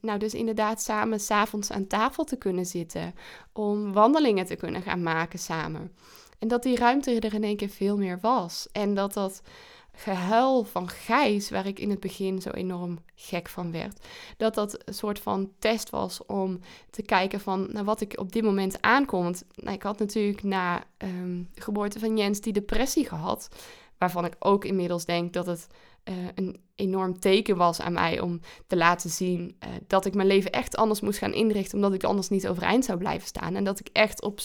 nou 0.00 0.18
dus 0.18 0.34
inderdaad 0.34 0.82
samen 0.82 1.20
s'avonds 1.20 1.70
aan 1.70 1.86
tafel 1.86 2.24
te 2.24 2.36
kunnen 2.36 2.66
zitten, 2.66 3.14
om 3.52 3.92
wandelingen 3.92 4.46
te 4.46 4.56
kunnen 4.56 4.82
gaan 4.82 5.02
maken 5.02 5.38
samen. 5.38 5.92
En 6.38 6.48
dat 6.48 6.62
die 6.62 6.76
ruimte 6.76 7.20
er 7.20 7.34
in 7.34 7.44
één 7.44 7.56
keer 7.56 7.68
veel 7.68 7.96
meer 7.96 8.18
was. 8.20 8.68
En 8.72 8.94
dat 8.94 9.12
dat 9.12 9.42
gehuil 9.92 10.64
van 10.64 10.88
Gijs, 10.88 11.50
waar 11.50 11.66
ik 11.66 11.78
in 11.78 11.90
het 11.90 12.00
begin 12.00 12.42
zo 12.42 12.50
enorm 12.50 12.98
gek 13.14 13.48
van 13.48 13.72
werd, 13.72 14.06
dat 14.36 14.54
dat 14.54 14.78
een 14.84 14.94
soort 14.94 15.18
van 15.18 15.50
test 15.58 15.90
was 15.90 16.26
om 16.26 16.60
te 16.90 17.02
kijken 17.02 17.40
van 17.40 17.68
nou, 17.72 17.84
wat 17.84 18.00
ik 18.00 18.18
op 18.18 18.32
dit 18.32 18.42
moment 18.42 18.82
aankom. 18.82 19.22
Want 19.22 19.44
nou, 19.54 19.76
ik 19.76 19.82
had 19.82 19.98
natuurlijk 19.98 20.42
na 20.42 20.84
de 20.96 21.44
geboorte 21.54 21.98
van 21.98 22.16
Jens 22.16 22.40
die 22.40 22.52
depressie 22.52 23.08
gehad, 23.08 23.48
waarvan 23.98 24.24
ik 24.24 24.36
ook 24.38 24.64
inmiddels 24.64 25.04
denk 25.04 25.32
dat 25.32 25.46
het 25.46 25.66
uh, 26.08 26.14
een 26.34 26.60
enorm 26.74 27.18
teken 27.18 27.56
was 27.56 27.80
aan 27.80 27.92
mij 27.92 28.20
om 28.20 28.40
te 28.66 28.76
laten 28.76 29.10
zien 29.10 29.56
uh, 29.64 29.68
dat 29.86 30.04
ik 30.04 30.14
mijn 30.14 30.28
leven 30.28 30.50
echt 30.50 30.76
anders 30.76 31.00
moest 31.00 31.18
gaan 31.18 31.32
inrichten, 31.32 31.74
omdat 31.76 31.94
ik 31.94 32.04
anders 32.04 32.28
niet 32.28 32.48
overeind 32.48 32.84
zou 32.84 32.98
blijven 32.98 33.26
staan. 33.26 33.54
En 33.54 33.64
dat 33.64 33.80
ik 33.80 33.88
echt 33.92 34.22
op, 34.22 34.40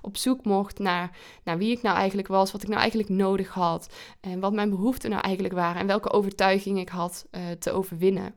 op 0.00 0.16
zoek 0.16 0.44
mocht 0.44 0.78
naar, 0.78 1.16
naar 1.44 1.58
wie 1.58 1.70
ik 1.70 1.82
nou 1.82 1.96
eigenlijk 1.96 2.28
was, 2.28 2.52
wat 2.52 2.62
ik 2.62 2.68
nou 2.68 2.80
eigenlijk 2.80 3.10
nodig 3.10 3.48
had, 3.48 3.94
en 4.20 4.40
wat 4.40 4.52
mijn 4.52 4.70
behoeften 4.70 5.10
nou 5.10 5.22
eigenlijk 5.22 5.54
waren 5.54 5.80
en 5.80 5.86
welke 5.86 6.12
overtuiging 6.12 6.78
ik 6.78 6.88
had 6.88 7.26
uh, 7.30 7.40
te 7.58 7.72
overwinnen 7.72 8.34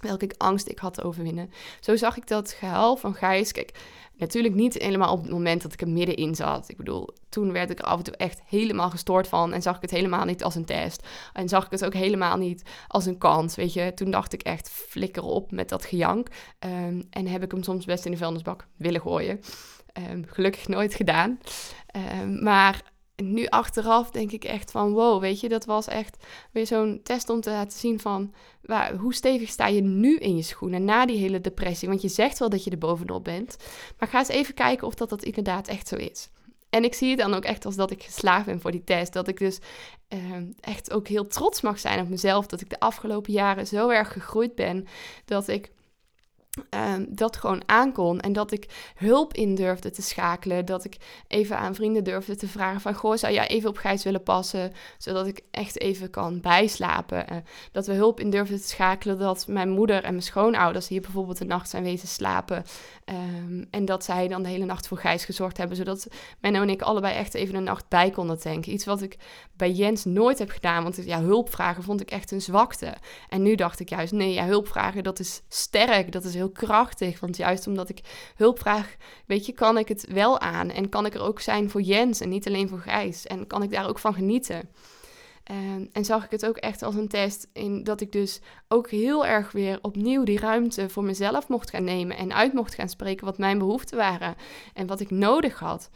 welke 0.00 0.30
angst 0.36 0.68
ik 0.68 0.78
had 0.78 0.94
te 0.94 1.02
overwinnen. 1.02 1.50
Zo 1.80 1.96
zag 1.96 2.16
ik 2.16 2.26
dat 2.26 2.52
gehuil 2.52 2.96
van 2.96 3.14
Gijs. 3.14 3.52
Kijk, 3.52 3.78
natuurlijk 4.16 4.54
niet 4.54 4.74
helemaal 4.74 5.12
op 5.12 5.22
het 5.22 5.30
moment 5.30 5.62
dat 5.62 5.72
ik 5.72 5.80
er 5.80 5.88
middenin 5.88 6.34
zat. 6.34 6.68
Ik 6.68 6.76
bedoel, 6.76 7.08
toen 7.28 7.52
werd 7.52 7.70
ik 7.70 7.78
er 7.78 7.84
af 7.84 7.98
en 7.98 8.04
toe 8.04 8.16
echt 8.16 8.40
helemaal 8.46 8.90
gestoord 8.90 9.28
van 9.28 9.52
en 9.52 9.62
zag 9.62 9.76
ik 9.76 9.82
het 9.82 9.90
helemaal 9.90 10.24
niet 10.24 10.44
als 10.44 10.54
een 10.54 10.64
test. 10.64 11.06
En 11.32 11.48
zag 11.48 11.64
ik 11.64 11.70
het 11.70 11.84
ook 11.84 11.94
helemaal 11.94 12.36
niet 12.36 12.62
als 12.88 13.06
een 13.06 13.18
kans, 13.18 13.54
weet 13.54 13.72
je. 13.72 13.92
Toen 13.94 14.10
dacht 14.10 14.32
ik 14.32 14.42
echt, 14.42 14.70
flikker 14.70 15.22
op 15.22 15.50
met 15.50 15.68
dat 15.68 15.84
gejank. 15.84 16.28
Um, 16.58 17.06
en 17.10 17.26
heb 17.26 17.42
ik 17.42 17.50
hem 17.50 17.62
soms 17.62 17.84
best 17.84 18.04
in 18.04 18.10
de 18.10 18.16
vuilnisbak 18.16 18.66
willen 18.76 19.00
gooien. 19.00 19.40
Um, 20.10 20.24
gelukkig 20.26 20.68
nooit 20.68 20.94
gedaan. 20.94 21.38
Um, 22.22 22.42
maar 22.42 22.82
nu 23.16 23.46
achteraf 23.46 24.10
denk 24.10 24.32
ik 24.32 24.44
echt 24.44 24.70
van 24.70 24.92
wow, 24.92 25.20
weet 25.20 25.40
je, 25.40 25.48
dat 25.48 25.64
was 25.64 25.86
echt 25.86 26.24
weer 26.52 26.66
zo'n 26.66 27.00
test 27.02 27.30
om 27.30 27.40
te 27.40 27.50
laten 27.50 27.78
zien 27.78 28.00
van 28.00 28.32
waar, 28.62 28.94
hoe 28.94 29.14
stevig 29.14 29.48
sta 29.48 29.66
je 29.66 29.80
nu 29.80 30.16
in 30.16 30.36
je 30.36 30.42
schoenen 30.42 30.84
na 30.84 31.06
die 31.06 31.18
hele 31.18 31.40
depressie. 31.40 31.88
Want 31.88 32.02
je 32.02 32.08
zegt 32.08 32.38
wel 32.38 32.48
dat 32.48 32.64
je 32.64 32.70
er 32.70 32.78
bovenop 32.78 33.24
bent, 33.24 33.56
maar 33.98 34.08
ga 34.08 34.18
eens 34.18 34.28
even 34.28 34.54
kijken 34.54 34.86
of 34.86 34.94
dat, 34.94 35.08
dat 35.08 35.22
inderdaad 35.22 35.68
echt 35.68 35.88
zo 35.88 35.96
is. 35.96 36.30
En 36.70 36.84
ik 36.84 36.94
zie 36.94 37.10
het 37.10 37.18
dan 37.18 37.34
ook 37.34 37.44
echt 37.44 37.64
als 37.64 37.76
dat 37.76 37.90
ik 37.90 38.02
geslaagd 38.02 38.46
ben 38.46 38.60
voor 38.60 38.70
die 38.70 38.84
test. 38.84 39.12
Dat 39.12 39.28
ik 39.28 39.38
dus 39.38 39.58
uh, 40.08 40.20
echt 40.60 40.92
ook 40.92 41.08
heel 41.08 41.26
trots 41.26 41.60
mag 41.60 41.78
zijn 41.78 42.00
op 42.00 42.08
mezelf. 42.08 42.46
Dat 42.46 42.60
ik 42.60 42.70
de 42.70 42.80
afgelopen 42.80 43.32
jaren 43.32 43.66
zo 43.66 43.88
erg 43.88 44.12
gegroeid 44.12 44.54
ben. 44.54 44.86
Dat 45.24 45.48
ik 45.48 45.70
Ehm, 46.70 47.04
dat 47.08 47.36
gewoon 47.36 47.62
aankon 47.66 48.20
en 48.20 48.32
dat 48.32 48.52
ik 48.52 48.92
hulp 48.94 49.34
in 49.34 49.54
durfde 49.54 49.90
te 49.90 50.02
schakelen. 50.02 50.64
Dat 50.64 50.84
ik 50.84 50.96
even 51.28 51.58
aan 51.58 51.74
vrienden 51.74 52.04
durfde 52.04 52.36
te 52.36 52.48
vragen 52.48 52.80
van... 52.80 52.94
Goh, 52.94 53.16
zou 53.16 53.32
jij 53.32 53.46
even 53.48 53.68
op 53.68 53.76
Gijs 53.76 54.04
willen 54.04 54.22
passen? 54.22 54.72
Zodat 54.98 55.26
ik 55.26 55.42
echt 55.50 55.80
even 55.80 56.10
kan 56.10 56.40
bijslapen. 56.40 57.32
Uh, 57.32 57.36
dat 57.72 57.86
we 57.86 57.92
hulp 57.92 58.20
in 58.20 58.30
durfden 58.30 58.60
te 58.60 58.68
schakelen. 58.68 59.18
Dat 59.18 59.46
mijn 59.46 59.70
moeder 59.70 60.04
en 60.04 60.10
mijn 60.10 60.22
schoonouders 60.22 60.88
hier 60.88 61.00
bijvoorbeeld 61.00 61.38
de 61.38 61.44
nacht 61.44 61.70
zijn 61.70 61.82
wezen 61.82 62.08
slapen. 62.08 62.64
Um, 63.04 63.66
en 63.70 63.84
dat 63.84 64.04
zij 64.04 64.28
dan 64.28 64.42
de 64.42 64.48
hele 64.48 64.64
nacht 64.64 64.88
voor 64.88 64.98
Gijs 64.98 65.24
gezorgd 65.24 65.56
hebben. 65.56 65.76
Zodat 65.76 66.06
Menno 66.40 66.62
en 66.62 66.70
ik 66.70 66.82
allebei 66.82 67.14
echt 67.14 67.34
even 67.34 67.54
een 67.54 67.64
nacht 67.64 67.88
bij 67.88 68.10
konden 68.10 68.38
tanken. 68.38 68.72
Iets 68.72 68.84
wat 68.84 69.02
ik 69.02 69.16
bij 69.56 69.70
Jens 69.70 70.04
nooit 70.04 70.38
heb 70.38 70.50
gedaan. 70.50 70.82
Want 70.82 71.04
ja, 71.04 71.20
hulpvragen 71.20 71.82
vond 71.82 72.00
ik 72.00 72.10
echt 72.10 72.30
een 72.30 72.40
zwakte. 72.40 72.94
En 73.28 73.42
nu 73.42 73.54
dacht 73.54 73.80
ik 73.80 73.88
juist, 73.88 74.12
nee, 74.12 74.32
ja, 74.32 74.46
hulpvragen 74.46 75.02
dat 75.02 75.18
is 75.18 75.42
sterk. 75.48 76.12
Dat 76.12 76.24
is 76.24 76.34
heel 76.34 76.45
krachtig. 76.52 77.20
Want 77.20 77.36
juist 77.36 77.66
omdat 77.66 77.88
ik 77.88 78.00
hulp 78.36 78.58
vraag, 78.58 78.96
weet 79.26 79.46
je, 79.46 79.52
kan 79.52 79.78
ik 79.78 79.88
het 79.88 80.06
wel 80.08 80.40
aan. 80.40 80.70
En 80.70 80.88
kan 80.88 81.06
ik 81.06 81.14
er 81.14 81.22
ook 81.22 81.40
zijn 81.40 81.70
voor 81.70 81.80
Jens 81.82 82.20
en 82.20 82.28
niet 82.28 82.46
alleen 82.46 82.68
voor 82.68 82.78
Gijs. 82.78 83.26
En 83.26 83.46
kan 83.46 83.62
ik 83.62 83.70
daar 83.70 83.88
ook 83.88 83.98
van 83.98 84.14
genieten. 84.14 84.68
En, 85.46 85.88
en 85.92 86.04
zag 86.04 86.24
ik 86.24 86.30
het 86.30 86.46
ook 86.46 86.56
echt 86.56 86.82
als 86.82 86.94
een 86.94 87.08
test 87.08 87.48
in 87.52 87.84
dat 87.84 88.00
ik 88.00 88.12
dus 88.12 88.40
ook 88.68 88.90
heel 88.90 89.26
erg 89.26 89.52
weer 89.52 89.78
opnieuw 89.82 90.24
die 90.24 90.38
ruimte 90.38 90.88
voor 90.88 91.04
mezelf 91.04 91.48
mocht 91.48 91.70
gaan 91.70 91.84
nemen 91.84 92.16
en 92.16 92.34
uit 92.34 92.52
mocht 92.52 92.74
gaan 92.74 92.88
spreken 92.88 93.26
wat 93.26 93.38
mijn 93.38 93.58
behoeften 93.58 93.96
waren 93.96 94.34
en 94.74 94.86
wat 94.86 95.00
ik 95.00 95.10
nodig 95.10 95.58
had. 95.58 95.90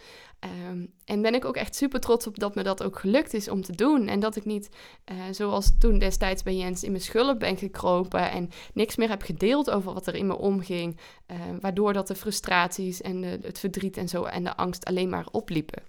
Um, 0.68 0.92
en 1.04 1.22
ben 1.22 1.34
ik 1.34 1.44
ook 1.44 1.56
echt 1.56 1.76
super 1.76 2.00
trots 2.00 2.26
op 2.26 2.38
dat 2.38 2.54
me 2.54 2.62
dat 2.62 2.82
ook 2.82 2.98
gelukt 2.98 3.34
is 3.34 3.48
om 3.48 3.62
te 3.62 3.72
doen. 3.72 4.08
En 4.08 4.20
dat 4.20 4.36
ik 4.36 4.44
niet, 4.44 4.68
uh, 5.12 5.16
zoals 5.30 5.70
toen 5.78 5.98
destijds 5.98 6.42
bij 6.42 6.56
Jens, 6.56 6.84
in 6.84 6.90
mijn 6.90 7.02
schulp 7.02 7.38
ben 7.38 7.56
gekropen 7.56 8.30
en 8.30 8.50
niks 8.74 8.96
meer 8.96 9.08
heb 9.08 9.22
gedeeld 9.22 9.70
over 9.70 9.92
wat 9.94 10.06
er 10.06 10.14
in 10.14 10.26
me 10.26 10.36
omging. 10.36 10.98
Uh, 11.26 11.36
waardoor 11.60 11.92
dat 11.92 12.06
de 12.06 12.14
frustraties 12.14 13.00
en 13.00 13.20
de, 13.20 13.38
het 13.42 13.58
verdriet 13.58 13.96
en 13.96 14.08
zo 14.08 14.24
en 14.24 14.44
de 14.44 14.56
angst 14.56 14.84
alleen 14.84 15.08
maar 15.08 15.26
opliepen. 15.30 15.82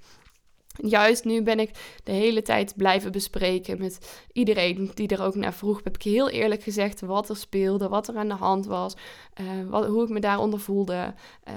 Juist 0.77 1.25
nu 1.25 1.41
ben 1.41 1.59
ik 1.59 1.99
de 2.03 2.11
hele 2.11 2.41
tijd 2.41 2.73
blijven 2.75 3.11
bespreken 3.11 3.79
met 3.79 4.23
iedereen 4.33 4.91
die 4.93 5.07
er 5.07 5.23
ook 5.23 5.35
naar 5.35 5.53
vroeg. 5.53 5.81
Heb 5.83 5.95
ik 5.95 6.03
heel 6.03 6.29
eerlijk 6.29 6.63
gezegd 6.63 7.01
wat 7.01 7.29
er 7.29 7.37
speelde, 7.37 7.87
wat 7.87 8.07
er 8.07 8.15
aan 8.15 8.27
de 8.27 8.33
hand 8.33 8.65
was, 8.65 8.95
uh, 9.41 9.69
wat, 9.69 9.85
hoe 9.85 10.03
ik 10.03 10.09
me 10.09 10.19
daaronder 10.19 10.59
voelde. 10.59 11.13
Uh, 11.47 11.53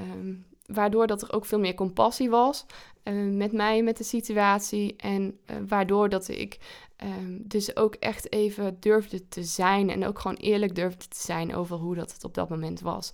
waardoor 0.66 1.06
dat 1.06 1.22
er 1.22 1.32
ook 1.32 1.44
veel 1.44 1.58
meer 1.58 1.74
compassie 1.74 2.30
was 2.30 2.66
uh, 3.04 3.36
met 3.36 3.52
mij, 3.52 3.82
met 3.82 3.96
de 3.96 4.04
situatie. 4.04 4.96
En 4.96 5.38
uh, 5.50 5.56
waardoor 5.68 6.08
dat 6.08 6.28
ik 6.28 6.58
um, 7.04 7.42
dus 7.44 7.76
ook 7.76 7.94
echt 7.94 8.32
even 8.32 8.76
durfde 8.80 9.28
te 9.28 9.44
zijn 9.44 9.90
en 9.90 10.06
ook 10.06 10.18
gewoon 10.18 10.36
eerlijk 10.36 10.74
durfde 10.74 11.08
te 11.08 11.20
zijn 11.20 11.54
over 11.54 11.76
hoe 11.76 11.94
dat 11.94 12.12
het 12.12 12.24
op 12.24 12.34
dat 12.34 12.48
moment 12.48 12.80
was. 12.80 13.12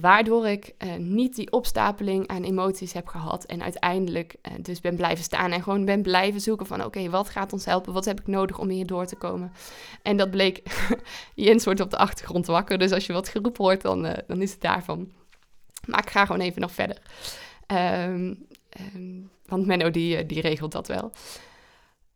Waardoor 0.00 0.48
ik 0.48 0.74
uh, 0.78 0.94
niet 0.94 1.34
die 1.34 1.52
opstapeling 1.52 2.28
aan 2.28 2.42
emoties 2.42 2.92
heb 2.92 3.06
gehad. 3.06 3.44
En 3.44 3.62
uiteindelijk 3.62 4.36
uh, 4.42 4.52
dus 4.60 4.80
ben 4.80 4.96
blijven 4.96 5.24
staan 5.24 5.52
en 5.52 5.62
gewoon 5.62 5.84
ben 5.84 6.02
blijven 6.02 6.40
zoeken 6.40 6.66
van... 6.66 6.84
oké, 6.84 7.10
wat 7.10 7.28
gaat 7.28 7.52
ons 7.52 7.64
helpen? 7.64 7.92
Wat 7.92 8.04
heb 8.04 8.20
ik 8.20 8.26
nodig 8.26 8.58
om 8.58 8.68
hier 8.68 8.86
door 8.86 9.06
te 9.06 9.16
komen? 9.16 9.52
En 10.02 10.16
dat 10.16 10.30
bleek... 10.30 10.62
Jens 11.34 11.64
wordt 11.64 11.80
op 11.80 11.90
de 11.90 11.96
achtergrond 11.96 12.46
wakker. 12.46 12.78
Dus 12.78 12.92
als 12.92 13.06
je 13.06 13.12
wat 13.12 13.28
geroepen 13.28 13.64
hoort, 13.64 13.82
dan, 13.82 14.06
uh, 14.06 14.12
dan 14.26 14.42
is 14.42 14.50
het 14.50 14.60
daarvan. 14.60 15.12
Maar 15.86 16.02
ik 16.02 16.10
ga 16.10 16.26
gewoon 16.26 16.40
even 16.40 16.60
nog 16.60 16.72
verder. 16.72 16.98
Um, 17.66 18.46
um, 18.94 19.30
want 19.46 19.66
Menno 19.66 19.90
die, 19.90 20.26
die 20.26 20.40
regelt 20.40 20.72
dat 20.72 20.88
wel. 20.88 21.12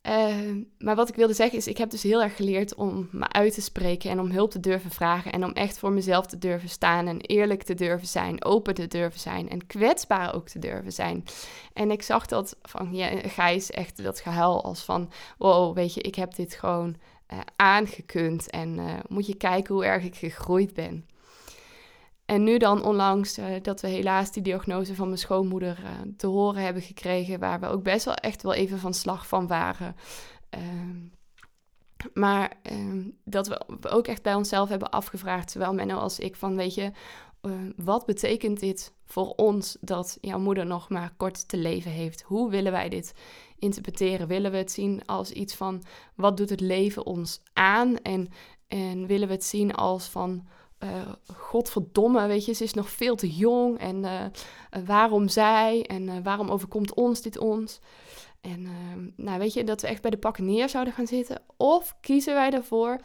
Uh, 0.08 0.64
maar 0.78 0.96
wat 0.96 1.08
ik 1.08 1.14
wilde 1.14 1.32
zeggen 1.32 1.58
is, 1.58 1.66
ik 1.66 1.78
heb 1.78 1.90
dus 1.90 2.02
heel 2.02 2.22
erg 2.22 2.36
geleerd 2.36 2.74
om 2.74 3.08
me 3.10 3.28
uit 3.28 3.54
te 3.54 3.60
spreken 3.60 4.10
en 4.10 4.20
om 4.20 4.30
hulp 4.30 4.50
te 4.50 4.60
durven 4.60 4.90
vragen 4.90 5.32
en 5.32 5.44
om 5.44 5.52
echt 5.52 5.78
voor 5.78 5.92
mezelf 5.92 6.26
te 6.26 6.38
durven 6.38 6.68
staan 6.68 7.06
en 7.06 7.20
eerlijk 7.20 7.62
te 7.62 7.74
durven 7.74 8.08
zijn, 8.08 8.44
open 8.44 8.74
te 8.74 8.86
durven 8.86 9.20
zijn 9.20 9.48
en 9.48 9.66
kwetsbaar 9.66 10.34
ook 10.34 10.48
te 10.48 10.58
durven 10.58 10.92
zijn. 10.92 11.24
En 11.72 11.90
ik 11.90 12.02
zag 12.02 12.26
dat 12.26 12.56
van 12.62 12.94
ja, 12.94 13.08
Gijs 13.28 13.70
echt 13.70 14.02
dat 14.02 14.20
gehuil 14.20 14.64
als 14.64 14.82
van, 14.82 15.10
wow, 15.38 15.74
weet 15.74 15.94
je, 15.94 16.00
ik 16.00 16.14
heb 16.14 16.34
dit 16.34 16.54
gewoon 16.54 16.96
uh, 17.32 17.38
aangekund 17.56 18.50
en 18.50 18.78
uh, 18.78 18.92
moet 19.08 19.26
je 19.26 19.34
kijken 19.34 19.74
hoe 19.74 19.84
erg 19.84 20.04
ik 20.04 20.14
gegroeid 20.14 20.74
ben. 20.74 21.06
En 22.32 22.44
nu 22.44 22.58
dan 22.58 22.84
onlangs 22.84 23.38
uh, 23.38 23.46
dat 23.62 23.80
we 23.80 23.88
helaas 23.88 24.32
die 24.32 24.42
diagnose 24.42 24.94
van 24.94 25.06
mijn 25.06 25.18
schoonmoeder 25.18 25.78
uh, 25.82 25.88
te 26.16 26.26
horen 26.26 26.62
hebben 26.62 26.82
gekregen, 26.82 27.38
waar 27.38 27.60
we 27.60 27.66
ook 27.66 27.82
best 27.82 28.04
wel 28.04 28.14
echt 28.14 28.42
wel 28.42 28.54
even 28.54 28.78
van 28.78 28.94
slag 28.94 29.26
van 29.26 29.46
waren. 29.46 29.96
Uh, 30.54 30.60
maar 32.14 32.52
ehm, 32.62 33.02
dat 33.24 33.48
we 33.48 33.90
ook 33.90 34.06
echt 34.06 34.22
bij 34.22 34.34
onszelf 34.34 34.68
hebben 34.68 34.90
afgevraagd, 34.90 35.50
zowel 35.50 35.74
Menno 35.74 35.96
als 35.96 36.18
ik, 36.18 36.36
van 36.36 36.56
weet 36.56 36.74
je, 36.74 36.92
eh, 37.40 37.52
wat 37.76 38.06
betekent 38.06 38.60
dit 38.60 38.92
voor 39.04 39.28
ons 39.28 39.76
dat 39.80 40.18
jouw 40.20 40.38
moeder 40.38 40.66
nog 40.66 40.88
maar 40.88 41.14
kort 41.16 41.48
te 41.48 41.56
leven 41.56 41.90
heeft? 41.90 42.22
Hoe 42.22 42.50
willen 42.50 42.72
wij 42.72 42.88
dit 42.88 43.14
interpreteren? 43.58 44.28
Willen 44.28 44.50
we 44.50 44.56
het 44.56 44.72
zien 44.72 45.06
als 45.06 45.30
iets 45.30 45.54
van 45.54 45.82
wat 46.14 46.36
doet 46.36 46.50
het 46.50 46.60
leven 46.60 47.06
ons 47.06 47.42
aan? 47.52 47.96
En, 47.96 48.28
en 48.68 49.06
willen 49.06 49.28
we 49.28 49.34
het 49.34 49.44
zien 49.44 49.74
als 49.74 50.08
van 50.08 50.46
godverdomme, 51.36 52.26
weet 52.26 52.44
je, 52.44 52.52
ze 52.52 52.64
is 52.64 52.74
nog 52.74 52.90
veel 52.90 53.16
te 53.16 53.30
jong 53.30 53.78
en 53.78 54.04
uh, 54.04 54.24
waarom 54.84 55.28
zij 55.28 55.84
en 55.86 56.22
waarom 56.22 56.50
overkomt 56.50 56.94
ons 56.94 57.22
dit 57.22 57.38
ons? 57.38 57.80
En 58.40 58.68
nou 59.16 59.38
weet 59.38 59.52
je, 59.52 59.64
dat 59.64 59.80
we 59.80 59.86
echt 59.86 60.02
bij 60.02 60.10
de 60.10 60.16
pakken 60.16 60.44
neer 60.44 60.68
zouden 60.68 60.92
gaan 60.92 61.06
zitten? 61.06 61.42
Of 61.56 61.96
kiezen 62.00 62.34
wij 62.34 62.50
ervoor 62.50 63.00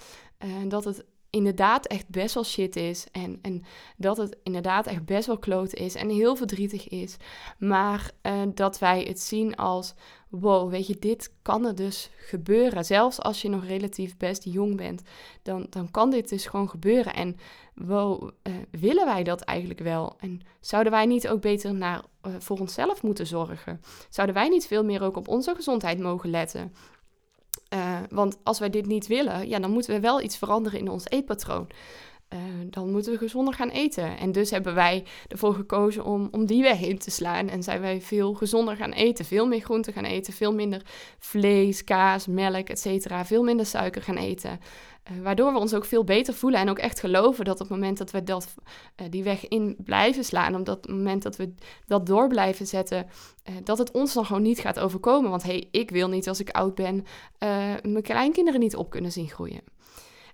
dat 0.68 0.84
het 0.84 1.06
inderdaad 1.30 1.88
echt 1.88 2.10
best 2.10 2.34
wel 2.34 2.44
shit 2.44 2.76
is. 2.76 3.06
En, 3.12 3.40
en 3.42 3.64
dat 3.98 4.18
het 4.18 4.38
inderdaad 4.44 4.88
echt 4.88 5.06
best 5.06 5.28
wel 5.28 5.38
kloot 5.38 5.74
is 5.74 5.96
en 5.96 6.10
heel 6.10 6.36
verdrietig 6.36 6.88
is. 6.88 7.18
Maar 7.58 8.12
dat 8.54 8.80
wij 8.80 9.04
het 9.04 9.20
zien 9.20 9.56
als, 9.56 9.94
wow, 10.30 10.70
weet 10.70 10.88
je, 10.88 11.00
dit 11.00 11.34
kan 11.42 11.66
er 11.66 11.76
dus 11.76 12.10
gebeuren. 12.18 12.86
Zelfs 12.86 13.22
als 13.22 13.42
je 13.42 13.50
nog 13.50 13.66
relatief 13.66 14.18
best 14.18 14.44
jong 14.44 14.78
bent, 14.78 15.02
dan, 15.44 15.68
dan 15.70 15.92
kan 15.92 16.10
dit 16.10 16.30
dus 16.30 16.46
gewoon 16.46 16.70
gebeuren. 16.70 17.14
En 17.14 17.38
wow, 17.76 18.24
uh, 18.24 18.54
willen 18.72 19.06
wij 19.06 19.24
dat 19.24 19.42
eigenlijk 19.42 19.80
wel? 19.80 20.16
En 20.20 20.42
zouden 20.60 20.92
wij 20.92 21.06
niet 21.06 21.28
ook 21.28 21.42
beter 21.42 21.74
naar, 21.74 22.04
uh, 22.28 22.34
voor 22.40 22.60
onszelf 22.60 23.04
moeten 23.04 23.28
zorgen? 23.28 23.82
Zouden 24.10 24.36
wij 24.36 24.50
niet 24.50 24.68
veel 24.68 24.84
meer 24.84 25.04
ook 25.04 25.18
op 25.18 25.28
onze 25.28 25.56
gezondheid 25.56 26.00
mogen 26.00 26.30
letten? 26.30 26.74
Uh, 27.74 28.00
want 28.10 28.38
als 28.44 28.60
wij 28.60 28.70
dit 28.70 28.86
niet 28.86 29.08
willen, 29.08 29.48
ja, 29.48 29.60
dan 29.60 29.72
moeten 29.72 29.94
we 29.94 30.00
wel 30.00 30.22
iets 30.22 30.38
veranderen 30.38 30.80
in 30.80 30.90
ons 30.90 31.10
eetpatroon. 31.10 31.68
Uh, 32.34 32.40
dan 32.70 32.92
moeten 32.92 33.12
we 33.12 33.18
gezonder 33.18 33.54
gaan 33.54 33.70
eten. 33.70 34.18
En 34.18 34.32
dus 34.32 34.50
hebben 34.50 34.74
wij 34.74 35.04
ervoor 35.28 35.54
gekozen 35.54 36.04
om, 36.04 36.28
om 36.32 36.46
die 36.46 36.64
weg 36.64 36.82
in 36.82 36.98
te 36.98 37.12
slaan. 37.12 37.50
En 37.50 37.64
zijn 37.64 37.82
wij 37.82 38.02
veel 38.02 38.34
gezonder 38.34 38.76
gaan 38.76 38.92
eten. 38.92 39.26
Veel 39.26 39.48
meer 39.48 39.62
groenten 39.62 39.94
gaan 39.94 40.04
eten. 40.04 40.34
Veel 40.34 40.54
minder 40.54 40.82
vlees, 41.20 41.84
kaas, 41.84 42.28
melk, 42.28 42.70
etc. 42.70 43.14
Veel 43.24 43.44
minder 43.44 43.66
suiker 43.66 44.02
gaan 44.02 44.18
eten. 44.18 44.60
Uh, 45.12 45.22
waardoor 45.24 45.54
we 45.54 45.60
ons 45.60 45.74
ook 45.74 45.86
veel 45.86 46.04
beter 46.04 46.34
voelen. 46.34 46.60
En 46.60 46.70
ook 46.70 46.80
echt 46.80 47.00
geloven 47.00 47.46
dat 47.46 47.54
op 47.54 47.70
het 47.70 47.70
moment 47.70 47.98
dat 47.98 48.12
we 48.12 48.24
dat, 48.24 48.56
uh, 49.02 49.08
die 49.10 49.24
weg 49.24 49.48
in 49.48 49.76
blijven 49.84 50.24
slaan. 50.24 50.56
Op 50.56 50.66
dat 50.66 50.88
moment 50.88 51.24
dat 51.24 51.36
we 51.36 51.54
dat 51.86 52.06
door 52.06 52.28
blijven 52.28 52.68
zetten. 52.68 53.08
dat 53.64 53.78
het 53.78 53.92
ons 53.92 54.14
dan 54.14 54.26
gewoon 54.26 54.42
niet 54.42 54.60
gaat 54.60 54.80
overkomen. 54.80 55.30
Want 55.30 55.44
hé, 55.44 55.50
hey, 55.50 55.68
ik 55.72 55.90
wil 55.90 56.10
niet 56.10 56.28
als 56.28 56.40
ik 56.40 56.50
oud 56.50 56.76
ben. 56.76 57.06
mijn 57.82 58.02
kleinkinderen 58.02 58.60
niet 58.60 58.76
op 58.76 58.90
kunnen 58.90 59.12
zien 59.12 59.30
groeien. 59.30 59.62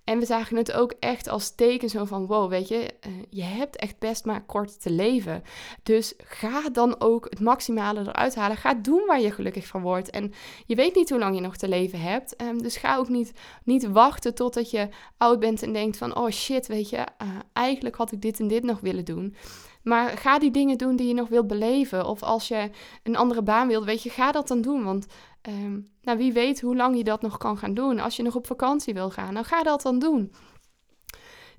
En 0.03 0.19
we 0.19 0.25
zagen 0.25 0.57
het 0.57 0.71
ook 0.71 0.93
echt 0.99 1.27
als 1.27 1.55
teken 1.55 1.89
zo 1.89 2.05
van, 2.05 2.25
wow, 2.25 2.49
weet 2.49 2.67
je, 2.67 2.93
uh, 3.07 3.13
je 3.29 3.43
hebt 3.43 3.75
echt 3.75 3.99
best 3.99 4.25
maar 4.25 4.45
kort 4.45 4.81
te 4.81 4.91
leven. 4.91 5.43
Dus 5.83 6.13
ga 6.17 6.69
dan 6.69 6.99
ook 6.99 7.25
het 7.29 7.39
maximale 7.39 7.99
eruit 7.99 8.35
halen. 8.35 8.57
Ga 8.57 8.73
doen 8.73 9.05
waar 9.07 9.21
je 9.21 9.31
gelukkig 9.31 9.67
van 9.67 9.81
wordt. 9.81 10.09
En 10.09 10.33
je 10.65 10.75
weet 10.75 10.95
niet 10.95 11.09
hoe 11.09 11.19
lang 11.19 11.35
je 11.35 11.41
nog 11.41 11.57
te 11.57 11.67
leven 11.67 12.01
hebt. 12.01 12.41
Um, 12.41 12.61
dus 12.61 12.77
ga 12.77 12.97
ook 12.97 13.09
niet, 13.09 13.33
niet 13.63 13.87
wachten 13.87 14.35
totdat 14.35 14.71
je 14.71 14.89
oud 15.17 15.39
bent 15.39 15.63
en 15.63 15.73
denkt 15.73 15.97
van, 15.97 16.17
oh 16.17 16.29
shit, 16.29 16.67
weet 16.67 16.89
je, 16.89 16.97
uh, 16.97 17.27
eigenlijk 17.53 17.95
had 17.95 18.11
ik 18.11 18.21
dit 18.21 18.39
en 18.39 18.47
dit 18.47 18.63
nog 18.63 18.79
willen 18.79 19.05
doen. 19.05 19.35
Maar 19.83 20.17
ga 20.17 20.39
die 20.39 20.51
dingen 20.51 20.77
doen 20.77 20.95
die 20.95 21.07
je 21.07 21.13
nog 21.13 21.29
wilt 21.29 21.47
beleven. 21.47 22.05
Of 22.05 22.23
als 22.23 22.47
je 22.47 22.69
een 23.03 23.15
andere 23.15 23.41
baan 23.41 23.67
wilt, 23.67 23.85
weet 23.85 24.03
je, 24.03 24.09
ga 24.09 24.31
dat 24.31 24.47
dan 24.47 24.61
doen. 24.61 24.83
Want 24.83 25.05
um, 25.47 25.91
nou, 26.01 26.17
wie 26.17 26.33
weet 26.33 26.61
hoe 26.61 26.75
lang 26.75 26.97
je 26.97 27.03
dat 27.03 27.21
nog 27.21 27.37
kan 27.37 27.57
gaan 27.57 27.73
doen. 27.73 27.99
Als 27.99 28.15
je 28.15 28.23
nog 28.23 28.35
op 28.35 28.47
vakantie 28.47 28.93
wil 28.93 29.09
gaan, 29.09 29.33
dan 29.33 29.45
ga 29.45 29.63
dat 29.63 29.81
dan 29.81 29.99
doen. 29.99 30.33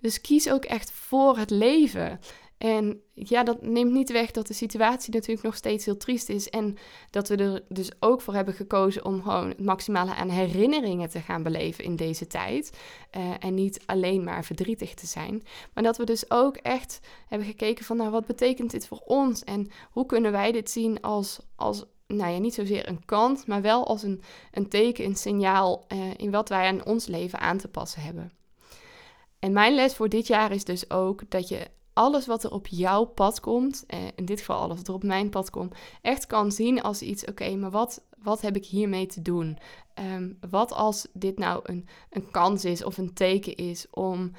Dus 0.00 0.20
kies 0.20 0.50
ook 0.50 0.64
echt 0.64 0.90
voor 0.90 1.38
het 1.38 1.50
leven. 1.50 2.20
En 2.58 3.00
ja, 3.14 3.42
dat 3.42 3.62
neemt 3.62 3.92
niet 3.92 4.12
weg 4.12 4.30
dat 4.30 4.46
de 4.46 4.54
situatie 4.54 5.12
natuurlijk 5.12 5.42
nog 5.42 5.56
steeds 5.56 5.84
heel 5.84 5.96
triest 5.96 6.28
is. 6.28 6.48
En 6.48 6.76
dat 7.10 7.28
we 7.28 7.36
er 7.36 7.64
dus 7.68 7.90
ook 8.00 8.20
voor 8.20 8.34
hebben 8.34 8.54
gekozen 8.54 9.04
om 9.04 9.22
gewoon 9.22 9.48
het 9.48 9.60
maximale 9.60 10.14
aan 10.14 10.28
herinneringen 10.28 11.10
te 11.10 11.20
gaan 11.20 11.42
beleven 11.42 11.84
in 11.84 11.96
deze 11.96 12.26
tijd. 12.26 12.78
Uh, 13.16 13.34
en 13.38 13.54
niet 13.54 13.82
alleen 13.86 14.24
maar 14.24 14.44
verdrietig 14.44 14.94
te 14.94 15.06
zijn. 15.06 15.42
Maar 15.74 15.84
dat 15.84 15.96
we 15.96 16.04
dus 16.04 16.30
ook 16.30 16.56
echt 16.56 17.00
hebben 17.26 17.48
gekeken 17.48 17.84
van, 17.84 17.96
nou, 17.96 18.10
wat 18.10 18.26
betekent 18.26 18.70
dit 18.70 18.86
voor 18.86 19.02
ons? 19.04 19.44
En 19.44 19.70
hoe 19.90 20.06
kunnen 20.06 20.32
wij 20.32 20.52
dit 20.52 20.70
zien 20.70 21.00
als, 21.00 21.40
als 21.56 21.84
nou 22.06 22.32
ja, 22.32 22.38
niet 22.38 22.54
zozeer 22.54 22.88
een 22.88 23.04
kant, 23.04 23.46
maar 23.46 23.62
wel 23.62 23.86
als 23.86 24.02
een, 24.02 24.22
een 24.52 24.68
teken, 24.68 25.04
een 25.04 25.16
signaal 25.16 25.84
uh, 25.92 25.98
in 26.16 26.30
wat 26.30 26.48
wij 26.48 26.66
aan 26.66 26.84
ons 26.84 27.06
leven 27.06 27.38
aan 27.38 27.58
te 27.58 27.68
passen 27.68 28.02
hebben. 28.02 28.32
En 29.38 29.52
mijn 29.52 29.74
les 29.74 29.94
voor 29.94 30.08
dit 30.08 30.26
jaar 30.26 30.52
is 30.52 30.64
dus 30.64 30.90
ook 30.90 31.30
dat 31.30 31.48
je 31.48 31.70
alles 31.92 32.26
wat 32.26 32.44
er 32.44 32.52
op 32.52 32.66
jouw 32.66 33.04
pad 33.04 33.40
komt, 33.40 33.84
eh, 33.86 33.98
in 34.14 34.24
dit 34.24 34.38
geval 34.38 34.60
alles 34.60 34.76
wat 34.76 34.88
er 34.88 34.94
op 34.94 35.02
mijn 35.02 35.30
pad 35.30 35.50
komt, 35.50 35.74
echt 36.02 36.26
kan 36.26 36.52
zien 36.52 36.82
als 36.82 37.02
iets, 37.02 37.24
oké, 37.24 37.56
maar 37.56 37.70
wat, 37.70 38.02
wat 38.18 38.40
heb 38.40 38.56
ik 38.56 38.64
hiermee 38.64 39.06
te 39.06 39.22
doen? 39.22 39.58
Um, 40.14 40.38
wat 40.50 40.72
als 40.72 41.06
dit 41.12 41.38
nou 41.38 41.60
een, 41.62 41.88
een 42.10 42.30
kans 42.30 42.64
is 42.64 42.84
of 42.84 42.98
een 42.98 43.14
teken 43.14 43.54
is 43.54 43.86
om 43.90 44.32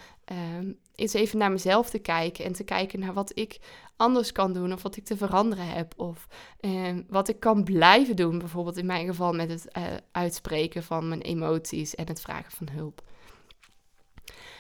um, 0.60 0.78
eens 0.96 1.14
even 1.14 1.38
naar 1.38 1.52
mezelf 1.52 1.90
te 1.90 2.00
kijken 2.00 2.46
en 2.46 2.54
te 2.54 2.64
kijken 2.64 3.00
naar 3.00 3.14
wat 3.14 3.32
ik 3.38 3.60
anders 3.96 4.32
kan 4.32 4.54
doen 4.54 4.74
of 4.74 4.82
wat 4.82 4.96
ik 4.96 5.06
te 5.06 5.18
veranderen 5.18 5.68
heb 5.68 5.94
of 5.98 6.28
um, 6.60 7.06
wat 7.10 7.28
ik 7.30 7.40
kan 7.40 7.64
blijven 7.64 8.16
doen, 8.16 8.38
bijvoorbeeld 8.38 8.78
in 8.78 8.86
mijn 8.86 9.06
geval 9.06 9.34
met 9.34 9.50
het 9.50 9.68
uh, 9.78 9.84
uitspreken 10.12 10.84
van 10.84 11.08
mijn 11.08 11.22
emoties 11.22 11.96
en 11.96 12.08
het 12.08 12.22
vragen 12.22 12.52
van 12.52 12.70
hulp. 12.70 13.02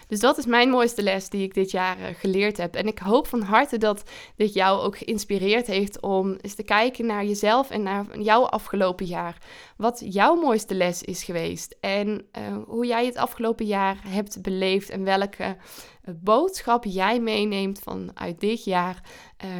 Dus 0.08 0.20
dat 0.20 0.38
is 0.38 0.46
mijn 0.46 0.70
mooiste 0.70 1.04
les 1.04 1.30
die 1.30 1.44
ik 1.44 1.54
dit 1.54 1.72
jaar 1.72 2.00
uh, 2.00 2.06
geleerd 2.18 2.58
heb. 2.58 2.76
En 2.76 2.88
ik 2.88 3.00
hoop 3.00 3.28
van 3.28 3.41
harte 3.41 3.78
dat 3.78 4.04
dit 4.36 4.54
jou 4.54 4.82
ook 4.82 4.98
geïnspireerd 4.98 5.68
heeft 5.68 6.02
om 6.02 6.38
eens 6.41 6.56
te 6.56 6.63
kijken 6.63 7.06
naar 7.06 7.26
jezelf 7.26 7.70
en 7.70 7.84
naar 7.84 8.20
jouw 8.20 8.46
afgelopen 8.46 9.06
jaar. 9.06 9.38
Wat 9.78 10.02
jouw 10.06 10.36
mooiste 10.36 10.76
les 10.76 11.04
is 11.04 11.24
geweest 11.24 11.76
en 11.80 12.26
uh, 12.38 12.58
hoe 12.68 12.86
jij 12.86 13.06
het 13.06 13.18
afgelopen 13.18 13.65
jaar 13.65 13.98
hebt 14.08 14.41
beleefd 14.41 14.89
en 14.89 15.04
welke 15.04 15.44
uh, 15.44 16.15
boodschap 16.15 16.84
jij 16.84 17.20
meeneemt 17.20 17.80
vanuit 17.80 18.39
dit 18.39 18.63
jaar 18.63 19.02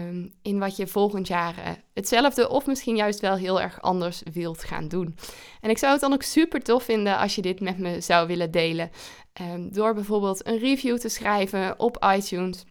um, 0.08 0.32
in 0.42 0.60
wat 0.60 0.76
je 0.76 0.88
volgend 0.88 1.28
jaar 1.28 1.84
hetzelfde 1.94 2.50
of 2.50 2.66
misschien 2.66 2.96
juist 2.96 3.20
wel 3.20 3.36
heel 3.36 3.62
erg 3.62 3.82
anders 3.82 4.22
wilt 4.34 4.64
gaan 4.64 4.88
doen. 4.88 5.16
En 5.62 5.70
ik 5.70 5.78
zou 5.78 5.92
het 5.92 6.02
dan 6.02 6.14
ook 6.14 6.24
super 6.24 6.62
tof 6.62 6.84
vinden 6.84 7.18
als 7.18 7.36
je 7.36 7.42
dit 7.42 7.60
met 7.60 7.78
me 7.78 8.02
zou 8.02 8.28
willen 8.28 8.52
delen. 8.52 8.92
Um, 9.42 9.72
door 9.72 9.94
bijvoorbeeld 9.94 10.48
een 10.48 10.58
review 10.58 10.98
te 10.98 11.10
schrijven 11.10 11.80
op 11.80 12.06
iTunes 12.16 12.66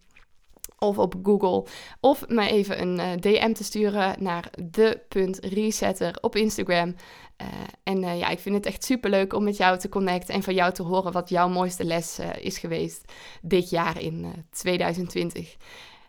of 0.79 0.97
op 0.97 1.15
Google. 1.23 1.65
Of 1.99 2.27
mij 2.27 2.49
even 2.49 2.81
een 2.81 2.99
uh, 2.99 3.11
DM 3.19 3.53
te 3.53 3.63
sturen 3.63 4.15
naar 4.19 4.49
de.resetter 4.71 6.17
op 6.21 6.35
Instagram. 6.35 6.95
Uh, 7.41 7.47
en 7.83 8.03
uh, 8.03 8.19
ja, 8.19 8.29
ik 8.29 8.39
vind 8.39 8.55
het 8.55 8.65
echt 8.65 8.83
super 8.83 9.09
leuk 9.09 9.33
om 9.33 9.43
met 9.43 9.57
jou 9.57 9.77
te 9.77 9.89
connecten 9.89 10.33
en 10.33 10.43
van 10.43 10.53
jou 10.53 10.73
te 10.73 10.83
horen 10.83 11.11
wat 11.11 11.29
jouw 11.29 11.49
mooiste 11.49 11.83
les 11.83 12.19
is 12.39 12.57
geweest 12.57 13.11
dit 13.41 13.69
jaar 13.69 14.01
in 14.01 14.45
2020. 14.51 15.55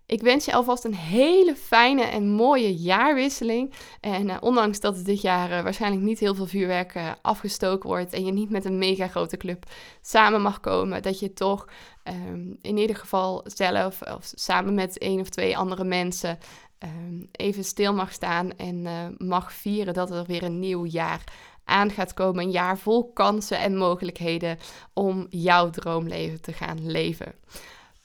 Ik 0.07 0.23
wens 0.23 0.45
je 0.45 0.53
alvast 0.53 0.85
een 0.85 0.95
hele 0.95 1.57
fijne 1.57 2.03
en 2.03 2.31
mooie 2.31 2.75
jaarwisseling. 2.75 3.73
En 4.01 4.29
uh, 4.29 4.37
ondanks 4.41 4.81
dat 4.81 5.05
dit 5.05 5.21
jaar 5.21 5.51
uh, 5.51 5.63
waarschijnlijk 5.63 6.03
niet 6.03 6.19
heel 6.19 6.35
veel 6.35 6.47
vuurwerk 6.47 6.95
uh, 6.95 7.11
afgestoken 7.23 7.89
wordt 7.89 8.13
en 8.13 8.25
je 8.25 8.33
niet 8.33 8.51
met 8.51 8.65
een 8.65 8.79
mega 8.79 9.07
grote 9.07 9.37
club 9.37 9.65
samen 10.01 10.43
mag 10.43 10.61
komen, 10.61 11.03
dat 11.03 11.19
je 11.19 11.33
toch 11.33 11.69
um, 12.05 12.57
in 12.61 12.77
ieder 12.77 12.97
geval 12.97 13.41
zelf 13.45 14.03
of 14.03 14.33
samen 14.35 14.75
met 14.75 14.99
één 14.99 15.21
of 15.21 15.29
twee 15.29 15.57
andere 15.57 15.85
mensen 15.85 16.39
um, 16.79 17.29
even 17.33 17.65
stil 17.65 17.95
mag 17.95 18.13
staan 18.13 18.57
en 18.57 18.87
mag 19.19 19.53
vieren 19.53 19.95
dat 19.95 20.11
er 20.11 20.25
weer 20.25 20.43
een 20.43 20.59
nieuw 20.59 20.85
jaar 20.85 21.25
aan 21.65 21.91
gaat 21.91 22.15
komen. 22.15 22.45
Een 22.45 22.51
jaar 22.51 22.79
vol 22.79 23.13
kansen 23.13 23.59
en 23.59 23.77
mogelijkheden 23.77 24.59
om 24.93 25.27
jouw 25.31 25.71
droomleven 25.71 26.41
te 26.41 26.53
gaan 26.53 26.91
leven. 26.91 27.35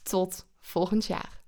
Tot 0.03 0.45
volgend 0.59 1.05
jaar. 1.05 1.40